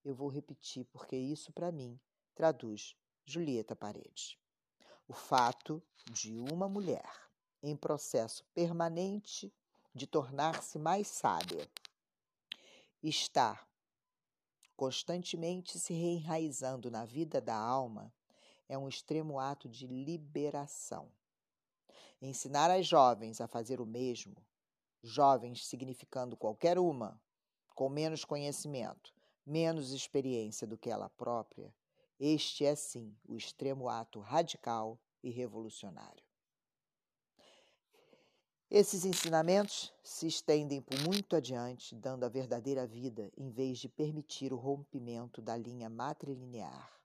Eu 0.03 0.15
vou 0.15 0.29
repetir 0.29 0.86
porque 0.86 1.15
isso, 1.15 1.51
para 1.51 1.71
mim, 1.71 1.99
traduz 2.34 2.95
Julieta 3.25 3.75
Paredes. 3.75 4.38
O 5.08 5.13
fato 5.13 5.84
de 6.12 6.39
uma 6.39 6.69
mulher 6.69 7.12
em 7.62 7.75
processo 7.75 8.45
permanente 8.53 9.53
de 9.93 10.08
tornar-se 10.08 10.79
mais 10.79 11.08
sábia 11.08 11.69
estar 13.03 13.67
constantemente 14.75 15.77
se 15.77 15.93
reenraizando 15.93 16.89
na 16.89 17.05
vida 17.05 17.41
da 17.41 17.55
alma 17.55 18.13
é 18.67 18.77
um 18.77 18.88
extremo 18.88 19.39
ato 19.39 19.67
de 19.67 19.88
liberação. 19.88 21.12
Ensinar 22.21 22.69
as 22.69 22.86
jovens 22.86 23.39
a 23.39 23.47
fazer 23.47 23.79
o 23.79 23.86
mesmo, 23.86 24.36
jovens 25.01 25.65
significando 25.65 26.36
qualquer 26.36 26.77
uma, 26.77 27.21
com 27.73 27.88
menos 27.88 28.25
conhecimento, 28.25 29.13
menos 29.45 29.93
experiência 29.93 30.67
do 30.67 30.77
que 30.77 30.89
ela 30.89 31.10
própria, 31.10 31.73
este 32.19 32.65
é 32.65 32.75
sim 32.75 33.15
o 33.25 33.38
extremo 33.38 33.88
ato 33.88 34.19
radical 34.19 34.99
e 35.23 35.29
revolucionário. 35.29 36.23
Esses 38.69 39.05
ensinamentos 39.05 39.93
se 40.03 40.27
estendem 40.27 40.82
por 40.82 40.99
muito 40.99 41.36
adiante, 41.36 41.95
dando 41.95 42.25
a 42.25 42.29
verdadeira 42.29 42.86
vida 42.86 43.32
em 43.38 43.49
vez 43.49 43.79
de 43.79 43.88
permitir 43.88 44.51
o 44.51 44.58
rompimento 44.58 45.41
da 45.41 45.55
linha 45.55 45.89
matrilinear, 45.89 47.01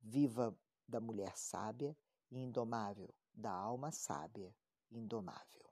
viva 0.00 0.58
da 0.88 0.98
mulher 0.98 1.36
sábia 1.36 1.94
indomável, 2.42 3.12
da 3.34 3.52
alma 3.52 3.90
sábia 3.90 4.54
indomável. 4.90 5.64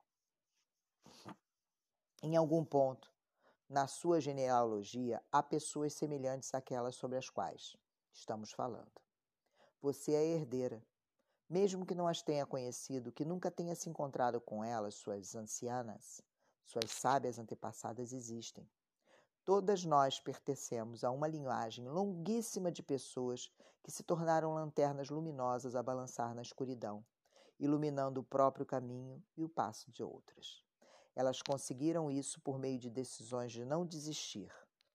Em 2.23 2.37
algum 2.37 2.65
ponto, 2.65 3.13
na 3.69 3.87
sua 3.87 4.21
genealogia 4.21 5.23
há 5.31 5.43
pessoas 5.43 5.95
semelhantes 5.95 6.55
àquelas 6.55 6.97
sobre 6.97 7.19
as 7.19 7.29
quais 7.29 7.77
estamos 8.13 8.53
falando. 8.53 8.93
Você 9.81 10.13
é 10.13 10.25
herdeira. 10.25 10.83
Mesmo 11.49 11.85
que 11.85 11.95
não 11.95 12.09
as 12.09 12.23
tenha 12.23 12.47
conhecido, 12.47 13.13
que 13.13 13.25
nunca 13.25 13.51
tenha 13.51 13.75
se 13.75 13.89
encontrado 13.89 14.41
com 14.41 14.65
elas, 14.65 14.95
suas 14.95 15.35
ancianas, 15.35 16.23
suas 16.65 16.91
sábias 16.91 17.39
antepassadas 17.39 18.13
existem. 18.13 18.67
Todas 19.45 19.85
nós 19.85 20.19
pertencemos 20.19 21.05
a 21.05 21.11
uma 21.11 21.29
linhagem 21.29 21.87
longuíssima 21.87 22.73
de 22.73 22.83
pessoas 22.83 23.53
que 23.83 23.91
se 23.91 24.03
tornaram 24.03 24.55
lanternas 24.55 25.11
luminosas 25.11 25.77
a 25.77 25.83
balançar 25.83 26.35
na 26.35 26.41
escuridão, 26.41 27.05
iluminando 27.61 28.21
o 28.21 28.25
próprio 28.25 28.65
caminho 28.65 29.23
e 29.37 29.45
o 29.45 29.49
passo 29.49 29.91
de 29.91 30.03
outras. 30.03 30.65
Elas 31.15 31.43
conseguiram 31.43 32.11
isso 32.11 32.41
por 32.41 32.59
meio 32.59 32.79
de 32.79 32.89
decisões 32.89 33.53
de 33.53 33.67
não 33.67 33.85
desistir, 33.85 34.51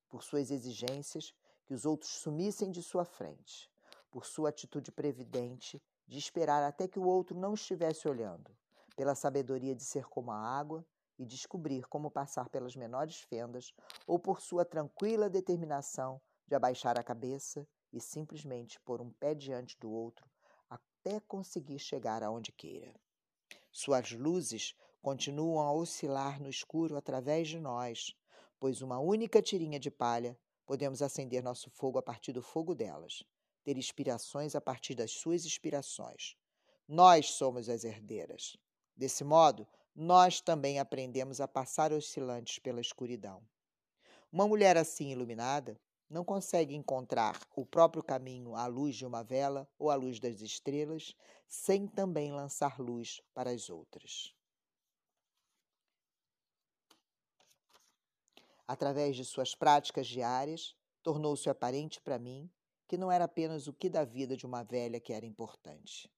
por 0.10 0.24
suas 0.24 0.50
exigências 0.50 1.32
que 1.64 1.74
os 1.76 1.86
outros 1.86 2.10
sumissem 2.10 2.72
de 2.72 2.82
sua 2.82 3.06
frente, 3.06 3.70
por 4.10 4.26
sua 4.26 4.50
atitude 4.50 4.92
previdente 4.92 5.80
de 6.08 6.18
esperar 6.18 6.64
até 6.64 6.88
que 6.88 6.98
o 6.98 7.06
outro 7.06 7.38
não 7.38 7.54
estivesse 7.54 8.08
olhando, 8.08 8.50
pela 8.96 9.14
sabedoria 9.14 9.76
de 9.76 9.84
ser 9.84 10.06
como 10.06 10.32
a 10.32 10.38
água 10.38 10.84
e 11.20 11.26
descobrir 11.26 11.86
como 11.88 12.10
passar 12.10 12.48
pelas 12.50 12.78
menores 12.78 13.20
fendas, 13.20 13.74
ou 14.08 14.18
por 14.18 14.40
sua 14.40 14.64
tranquila 14.64 15.30
determinação 15.30 16.22
de 16.48 16.56
abaixar 16.56 16.98
a 16.98 17.04
cabeça 17.04 17.68
e 17.92 18.00
simplesmente 18.00 18.80
pôr 18.80 19.02
um 19.02 19.12
pé 19.12 19.36
diante 19.36 19.78
do 19.78 19.92
outro 19.92 20.26
até 20.70 21.20
conseguir 21.20 21.78
chegar 21.78 22.24
aonde 22.24 22.54
queira. 22.54 22.94
Suas 23.72 24.12
luzes 24.12 24.74
continuam 25.02 25.60
a 25.60 25.74
oscilar 25.74 26.42
no 26.42 26.50
escuro 26.50 26.96
através 26.96 27.50
de 27.50 27.60
nós, 27.60 28.16
pois 28.60 28.82
uma 28.82 29.00
única 29.00 29.42
tirinha 29.42 29.80
de 29.80 29.92
palha 29.92 30.40
podemos 30.66 31.02
acender 31.02 31.44
nosso 31.44 31.70
fogo 31.70 31.98
a 31.98 32.02
partir 32.02 32.32
do 32.32 32.42
fogo 32.42 32.74
delas, 32.74 33.24
ter 33.64 33.78
inspirações 33.78 34.56
a 34.56 34.62
partir 34.62 34.96
das 34.96 35.12
suas 35.12 35.46
inspirações. 35.46 36.36
Nós 36.88 37.32
somos 37.32 37.70
as 37.70 37.84
herdeiras. 37.84 38.56
Desse 38.96 39.24
modo, 39.24 39.68
nós 40.02 40.40
também 40.40 40.80
aprendemos 40.80 41.42
a 41.42 41.48
passar 41.48 41.92
oscilantes 41.92 42.58
pela 42.58 42.80
escuridão. 42.80 43.44
Uma 44.32 44.48
mulher 44.48 44.78
assim 44.78 45.12
iluminada 45.12 45.78
não 46.10 46.24
consegue 46.24 46.74
encontrar 46.74 47.38
o 47.54 47.66
próprio 47.66 48.02
caminho 48.02 48.56
à 48.56 48.66
luz 48.66 48.96
de 48.96 49.06
uma 49.06 49.26
vela 49.26 49.70
ou 49.78 49.92
à 49.92 49.96
luz 49.96 50.18
das 50.18 50.40
estrelas, 50.40 51.14
sem 51.50 51.86
também 51.86 52.32
lançar 52.32 52.80
luz 52.80 53.22
para 53.34 53.50
as 53.50 53.70
outras. 53.70 54.34
Através 58.66 59.18
de 59.18 59.26
suas 59.26 59.54
práticas 59.54 60.08
diárias, 60.08 60.78
tornou-se 61.04 61.50
aparente 61.50 62.00
para 62.00 62.18
mim 62.18 62.50
que 62.88 62.98
não 62.98 63.12
era 63.12 63.26
apenas 63.26 63.68
o 63.68 63.74
que 63.74 63.90
da 63.90 64.06
vida 64.06 64.38
de 64.38 64.46
uma 64.46 64.64
velha 64.64 64.98
que 64.98 65.12
era 65.12 65.26
importante, 65.26 66.10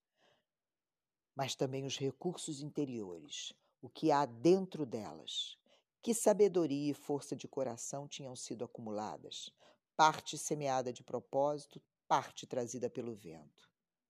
mas 1.35 1.55
também 1.55 1.83
os 1.83 1.97
recursos 1.97 2.61
interiores, 2.61 3.55
o 3.81 3.89
que 3.89 4.11
há 4.11 4.25
dentro 4.25 4.85
delas. 4.85 5.57
Que 6.01 6.13
sabedoria 6.13 6.91
e 6.91 6.93
força 6.93 7.35
de 7.35 7.47
coração 7.47 8.07
tinham 8.07 8.35
sido 8.35 8.65
acumuladas, 8.65 9.51
parte 9.95 10.37
semeada 10.37 10.91
de 10.91 11.03
propósito, 11.03 11.81
parte 12.07 12.47
trazida 12.47 12.89
pelo 12.89 13.15
vento, 13.15 13.69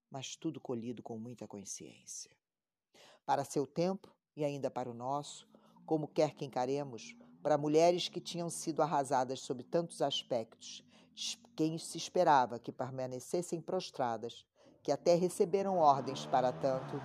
mas 0.10 0.36
tudo 0.36 0.60
colhido 0.60 1.04
com 1.04 1.18
muita 1.18 1.48
consciência. 1.48 2.32
Para 3.26 3.44
seu 3.44 3.68
tempo 3.68 4.16
e 4.36 4.44
ainda 4.44 4.72
para 4.72 4.90
o 4.90 4.94
nosso, 4.94 5.48
como 5.86 6.08
quer 6.08 6.34
que 6.34 6.46
encaremos, 6.46 7.16
para 7.42 7.58
mulheres 7.58 8.08
que 8.08 8.22
tinham 8.22 8.50
sido 8.50 8.82
arrasadas 8.82 9.42
sob 9.42 9.64
tantos 9.64 10.02
aspectos, 10.02 10.84
quem 11.56 11.78
se 11.78 11.98
esperava 11.98 12.58
que 12.58 12.72
permanecessem 12.72 13.62
prostradas, 13.62 14.46
que 14.82 14.92
até 14.92 15.16
receberam 15.16 15.78
ordens 15.78 16.26
para 16.26 16.52
tanto, 16.52 16.96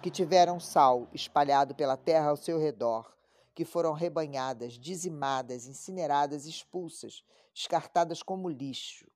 que 0.00 0.10
tiveram 0.10 0.58
sal 0.58 1.08
espalhado 1.12 1.74
pela 1.74 1.96
terra 1.96 2.30
ao 2.30 2.36
seu 2.36 2.58
redor, 2.58 3.14
que 3.54 3.66
foram 3.66 3.92
rebanhadas, 3.92 4.72
dizimadas, 4.72 5.66
incineradas, 5.66 6.46
expulsas, 6.46 7.22
descartadas 7.52 8.22
como 8.22 8.48
lixo. 8.48 9.06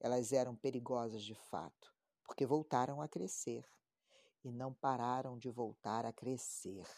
Elas 0.00 0.32
eram 0.32 0.56
perigosas 0.56 1.22
de 1.22 1.34
fato, 1.34 1.94
porque 2.24 2.44
voltaram 2.44 3.00
a 3.00 3.06
crescer 3.06 3.64
e 4.42 4.50
não 4.50 4.72
pararam 4.72 5.38
de 5.38 5.48
voltar 5.48 6.04
a 6.04 6.12
crescer. 6.12 6.88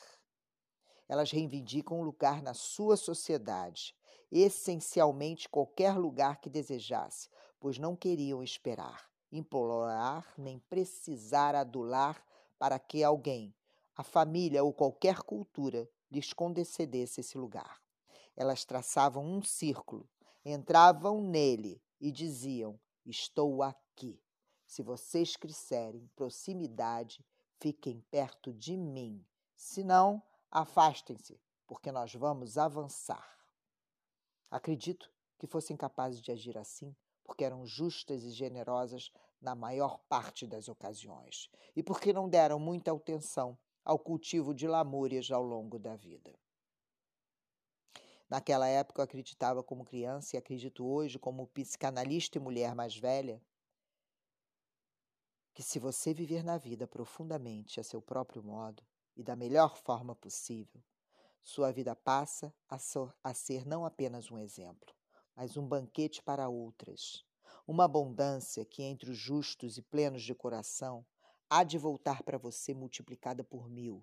Elas 1.07 1.31
reivindicam 1.31 2.01
um 2.01 2.03
lugar 2.03 2.43
na 2.43 2.55
sua 2.55 2.97
sociedade, 2.97 3.95
essencialmente 4.33 5.51
qualquer 5.51 5.99
lugar 5.99 6.41
que 6.41 6.49
desejasse, 6.49 7.29
pois 7.61 7.79
não 7.79 7.95
queriam 7.95 8.43
esperar, 8.43 9.11
implorar 9.31 10.33
nem 10.39 10.59
precisar 10.59 11.55
adular 11.55 12.25
para 12.65 12.79
que 12.79 13.05
alguém, 13.05 13.55
a 13.95 14.03
família 14.03 14.65
ou 14.65 14.73
qualquer 14.73 15.19
cultura, 15.19 15.87
lhes 16.11 16.33
concedesse 16.33 17.21
esse 17.21 17.37
lugar. 17.37 17.79
Elas 18.35 18.65
traçavam 18.65 19.23
um 19.23 19.43
círculo, 19.43 20.09
entravam 20.43 21.21
nele 21.21 21.79
e 22.01 22.11
diziam: 22.11 22.81
Estou 23.05 23.63
aqui. 23.63 24.19
Se 24.65 24.83
vocês 24.83 25.37
quiserem 25.37 26.11
proximidade, 26.17 27.23
fiquem 27.61 28.01
perto 28.11 28.51
de 28.51 28.79
mim. 28.79 29.23
Se 29.55 29.85
não, 29.85 30.23
afastem-se, 30.51 31.39
porque 31.67 31.93
nós 31.93 32.15
vamos 32.15 32.57
avançar. 32.57 33.29
Acredito 34.51 35.13
que 35.37 35.47
fossem 35.47 35.77
capazes 35.77 36.23
de 36.23 36.33
agir 36.33 36.57
assim, 36.57 36.97
porque 37.23 37.45
eram 37.45 37.67
justas 37.67 38.25
e 38.25 38.31
generosas 38.31 39.13
na 39.45 39.55
maior 39.55 39.99
parte 40.09 40.47
das 40.47 40.69
ocasiões, 40.69 41.51
e 41.77 41.83
porque 41.83 42.13
não 42.13 42.29
deram 42.29 42.59
muita 42.59 42.93
atenção 42.93 43.57
ao 43.85 43.99
cultivo 43.99 44.55
de 44.55 44.67
lamúrias 44.67 45.31
ao 45.31 45.43
longo 45.43 45.79
da 45.79 45.95
vida. 45.95 46.35
Naquela 48.29 48.67
época 48.67 49.03
eu 49.03 49.05
acreditava 49.05 49.63
como 49.63 49.85
criança 49.85 50.35
e 50.35 50.39
acredito 50.39 50.85
hoje 50.85 51.19
como 51.19 51.47
psicanalista 51.47 52.39
e 52.39 52.41
mulher 52.41 52.75
mais 52.75 52.97
velha 52.97 53.41
que 55.53 55.63
se 55.63 55.79
você 55.79 56.13
viver 56.13 56.43
na 56.43 56.57
vida 56.57 56.87
profundamente 56.87 57.79
a 57.79 57.85
seu 57.85 58.03
próprio 58.03 58.43
modo 58.43 58.83
e 59.15 59.23
da 59.23 59.37
melhor 59.37 59.77
forma 59.77 60.17
possível, 60.17 60.83
sua 61.45 61.71
vida 61.71 61.95
passa 61.95 62.53
a, 62.69 63.35
ser 63.35 63.67
não 63.67 63.85
apenas 63.85 64.31
um 64.31 64.39
exemplo, 64.39 64.93
mas 65.37 65.57
um 65.57 65.69
banquete 65.69 66.23
para 66.23 66.49
outras, 66.49 67.25
uma 67.67 67.85
abundância 67.85 68.65
que 68.65 68.83
entre 68.83 69.11
os 69.11 69.17
justos 69.17 69.79
e 69.79 69.83
plenos 69.83 70.23
de 70.23 70.35
coração 70.35 71.05
há 71.49 71.65
de 71.65 71.79
voltar 71.79 72.23
para 72.23 72.37
você 72.37 72.75
multiplicada 72.75 73.43
por 73.43 73.69
mil. 73.71 74.03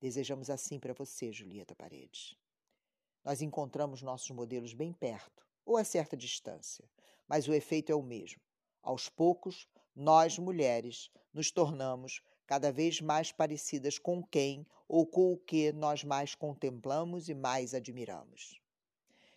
Desejamos 0.00 0.50
assim 0.50 0.78
para 0.78 0.94
você, 0.94 1.32
Julieta 1.32 1.74
Paredes. 1.74 2.36
Nós 3.24 3.42
encontramos 3.42 4.02
nossos 4.02 4.30
modelos 4.30 4.72
bem 4.72 4.92
perto, 4.92 5.46
ou 5.64 5.76
a 5.76 5.84
certa 5.84 6.16
distância, 6.16 6.88
mas 7.26 7.46
o 7.46 7.52
efeito 7.52 7.92
é 7.92 7.94
o 7.94 8.02
mesmo. 8.02 8.40
Aos 8.82 9.08
poucos, 9.08 9.68
nós, 9.94 10.38
mulheres, 10.38 11.10
nos 11.32 11.50
tornamos 11.50 12.22
cada 12.46 12.72
vez 12.72 13.00
mais 13.00 13.30
parecidas 13.30 13.98
com 13.98 14.22
quem 14.22 14.66
ou 14.88 15.06
com 15.06 15.32
o 15.32 15.36
que 15.36 15.70
nós 15.72 16.02
mais 16.02 16.34
contemplamos 16.34 17.28
e 17.28 17.34
mais 17.34 17.74
admiramos. 17.74 18.58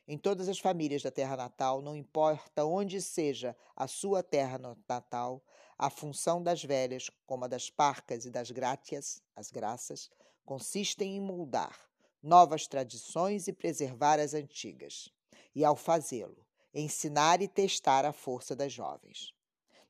Em 0.08 0.18
todas 0.18 0.50
as 0.50 0.60
famílias 0.60 1.04
da 1.04 1.12
terra 1.12 1.38
natal, 1.38 1.82
não 1.82 1.96
importa 1.96 2.66
onde 2.66 3.02
seja 3.02 3.56
a 3.76 3.88
sua 3.88 4.24
terra 4.24 4.60
natal, 4.88 5.44
a 5.78 5.90
função 5.90 6.42
das 6.42 6.64
velhas, 6.64 7.10
como 7.26 7.46
a 7.46 7.48
das 7.48 7.70
parcas 7.70 8.26
e 8.26 8.32
das 8.32 8.52
grátias, 8.52 9.22
as 9.36 9.52
graças, 9.52 10.10
consistem 10.46 11.16
em 11.16 11.22
moldar 11.22 11.90
novas 12.22 12.68
tradições 12.68 13.48
e 13.48 13.54
preservar 13.54 14.20
as 14.20 14.34
antigas. 14.34 15.10
E 15.56 15.66
ao 15.66 15.76
fazê-lo, 15.76 16.46
ensinar 16.74 17.42
e 17.42 17.48
testar 17.48 18.06
a 18.06 18.14
força 18.14 18.56
das 18.56 18.72
jovens. 18.72 19.34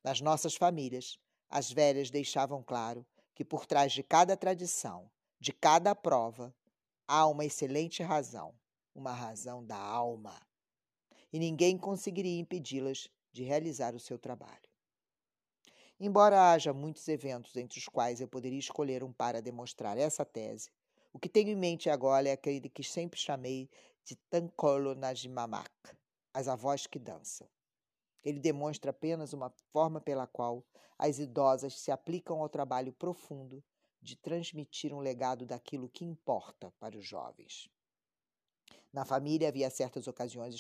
Nas 0.04 0.22
nossas 0.22 0.56
famílias, 0.56 1.20
as 1.50 1.72
velhas 1.72 2.10
deixavam 2.10 2.64
claro 2.64 3.06
que 3.36 3.46
por 3.46 3.66
trás 3.66 3.92
de 3.92 4.02
cada 4.02 4.36
tradição, 4.36 5.10
de 5.40 5.52
cada 5.52 5.94
prova, 5.94 6.54
há 7.08 7.28
uma 7.28 7.46
excelente 7.46 8.02
razão, 8.02 8.56
uma 8.94 9.14
razão 9.14 9.66
da 9.66 9.78
alma. 9.78 10.40
E 11.32 11.40
ninguém 11.40 11.78
conseguiria 11.78 12.40
impedi-las 12.40 13.10
de 13.32 13.44
realizar 13.44 13.96
o 13.96 14.00
seu 14.00 14.20
trabalho. 14.20 14.70
Embora 16.00 16.52
haja 16.52 16.74
muitos 16.74 17.08
eventos 17.08 17.56
entre 17.56 17.80
os 17.80 17.88
quais 17.88 18.20
eu 18.20 18.28
poderia 18.28 18.60
escolher 18.60 19.04
um 19.04 19.14
para 19.14 19.42
demonstrar 19.42 19.98
essa 19.98 20.26
tese, 20.26 20.72
o 21.14 21.20
que 21.20 21.30
tenho 21.30 21.50
em 21.50 21.56
mente 21.56 21.90
agora 21.90 22.28
é 22.28 22.32
aquele 22.32 22.70
que 22.70 22.84
sempre 22.84 23.20
chamei 23.20 23.70
de 24.04 24.16
Tankolo 24.30 24.96
Najimamak, 24.96 25.70
as 26.34 26.48
avós 26.48 26.88
que 26.88 26.98
dançam. 26.98 27.48
Ele 28.24 28.40
demonstra 28.40 28.92
apenas 28.92 29.34
uma 29.34 29.54
forma 29.72 30.02
pela 30.02 30.26
qual 30.26 30.66
as 30.98 31.20
idosas 31.20 31.80
se 31.80 31.92
aplicam 31.92 32.42
ao 32.42 32.50
trabalho 32.50 32.94
profundo 32.94 33.64
de 34.02 34.16
transmitir 34.16 34.94
um 34.94 35.00
legado 35.00 35.46
daquilo 35.46 35.90
que 35.90 36.04
importa 36.04 36.72
para 36.80 36.98
os 36.98 37.06
jovens. 37.06 37.70
Na 38.94 39.06
família 39.06 39.48
havia 39.48 39.70
certas 39.70 40.08
ocasiões, 40.08 40.56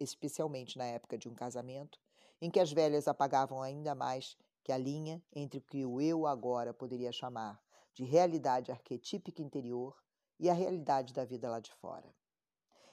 especialmente 0.00 0.78
na 0.78 0.86
época 0.86 1.18
de 1.18 1.28
um 1.28 1.34
casamento, 1.34 2.00
em 2.40 2.50
que 2.50 2.58
as 2.58 2.72
velhas 2.72 3.06
apagavam 3.06 3.62
ainda 3.62 3.94
mais 3.94 4.36
que 4.62 4.72
a 4.72 4.78
linha 4.78 5.22
entre 5.34 5.58
o 5.58 5.62
que 5.62 5.84
o 5.84 6.00
eu 6.00 6.26
agora 6.26 6.72
poderia 6.72 7.12
chamar 7.12 7.62
de 7.92 8.04
realidade 8.04 8.72
arquetípica 8.72 9.42
interior 9.42 9.94
e 10.40 10.48
a 10.48 10.54
realidade 10.54 11.12
da 11.12 11.24
vida 11.24 11.50
lá 11.50 11.60
de 11.60 11.70
fora. 11.72 12.12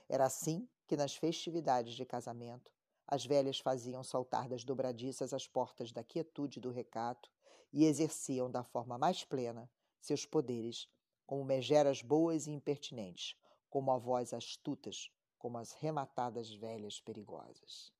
Era 0.09 0.25
assim 0.25 0.67
que 0.85 0.97
nas 0.97 1.15
festividades 1.15 1.93
de 1.93 2.05
casamento 2.05 2.71
as 3.07 3.25
velhas 3.25 3.59
faziam 3.59 4.03
saltar 4.03 4.47
das 4.47 4.63
dobradiças 4.63 5.33
as 5.33 5.47
portas 5.47 5.91
da 5.91 6.03
quietude 6.03 6.59
do 6.59 6.69
recato 6.69 7.31
e 7.71 7.85
exerciam 7.85 8.51
da 8.51 8.63
forma 8.63 8.97
mais 8.97 9.23
plena 9.23 9.69
seus 10.01 10.25
poderes 10.25 10.87
como 11.25 11.45
megeras 11.45 12.01
boas 12.01 12.45
e 12.45 12.51
impertinentes, 12.51 13.35
como 13.71 13.89
avós 13.89 14.33
astutas, 14.33 15.09
como 15.39 15.57
as 15.57 15.71
rematadas 15.71 16.53
velhas 16.53 16.99
perigosas. 16.99 17.91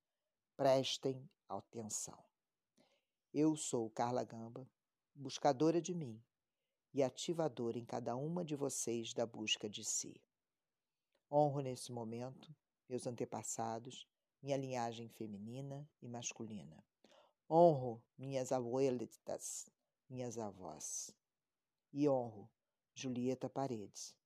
Prestem 0.54 1.26
atenção. 1.48 2.22
Eu 3.32 3.56
sou 3.56 3.88
Carla 3.88 4.22
Gamba, 4.22 4.70
buscadora 5.14 5.80
de 5.80 5.94
mim 5.94 6.22
e 6.92 7.02
ativadora 7.02 7.78
em 7.78 7.86
cada 7.86 8.14
uma 8.14 8.44
de 8.44 8.54
vocês 8.54 9.14
da 9.14 9.24
busca 9.24 9.66
de 9.66 9.82
si. 9.82 10.22
Honro 11.30 11.62
nesse 11.62 11.90
momento 11.90 12.54
meus 12.86 13.06
antepassados 13.06 14.06
minha 14.42 14.58
linhagem 14.58 15.08
feminina 15.08 15.88
e 16.02 16.08
masculina. 16.08 16.84
Honro 17.48 18.04
minhas 18.18 18.52
abuelitas, 18.52 19.70
minhas 20.06 20.36
avós. 20.36 21.16
E 21.94 22.06
honro 22.06 22.50
Julieta 22.94 23.48
Paredes 23.48 24.20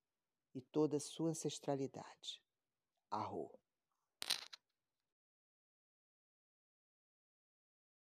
e 0.57 0.63
toda 0.63 0.97
a 0.97 1.01
sua 1.01 1.29
ancestralidade. 1.29 2.43
Arro. 3.11 3.53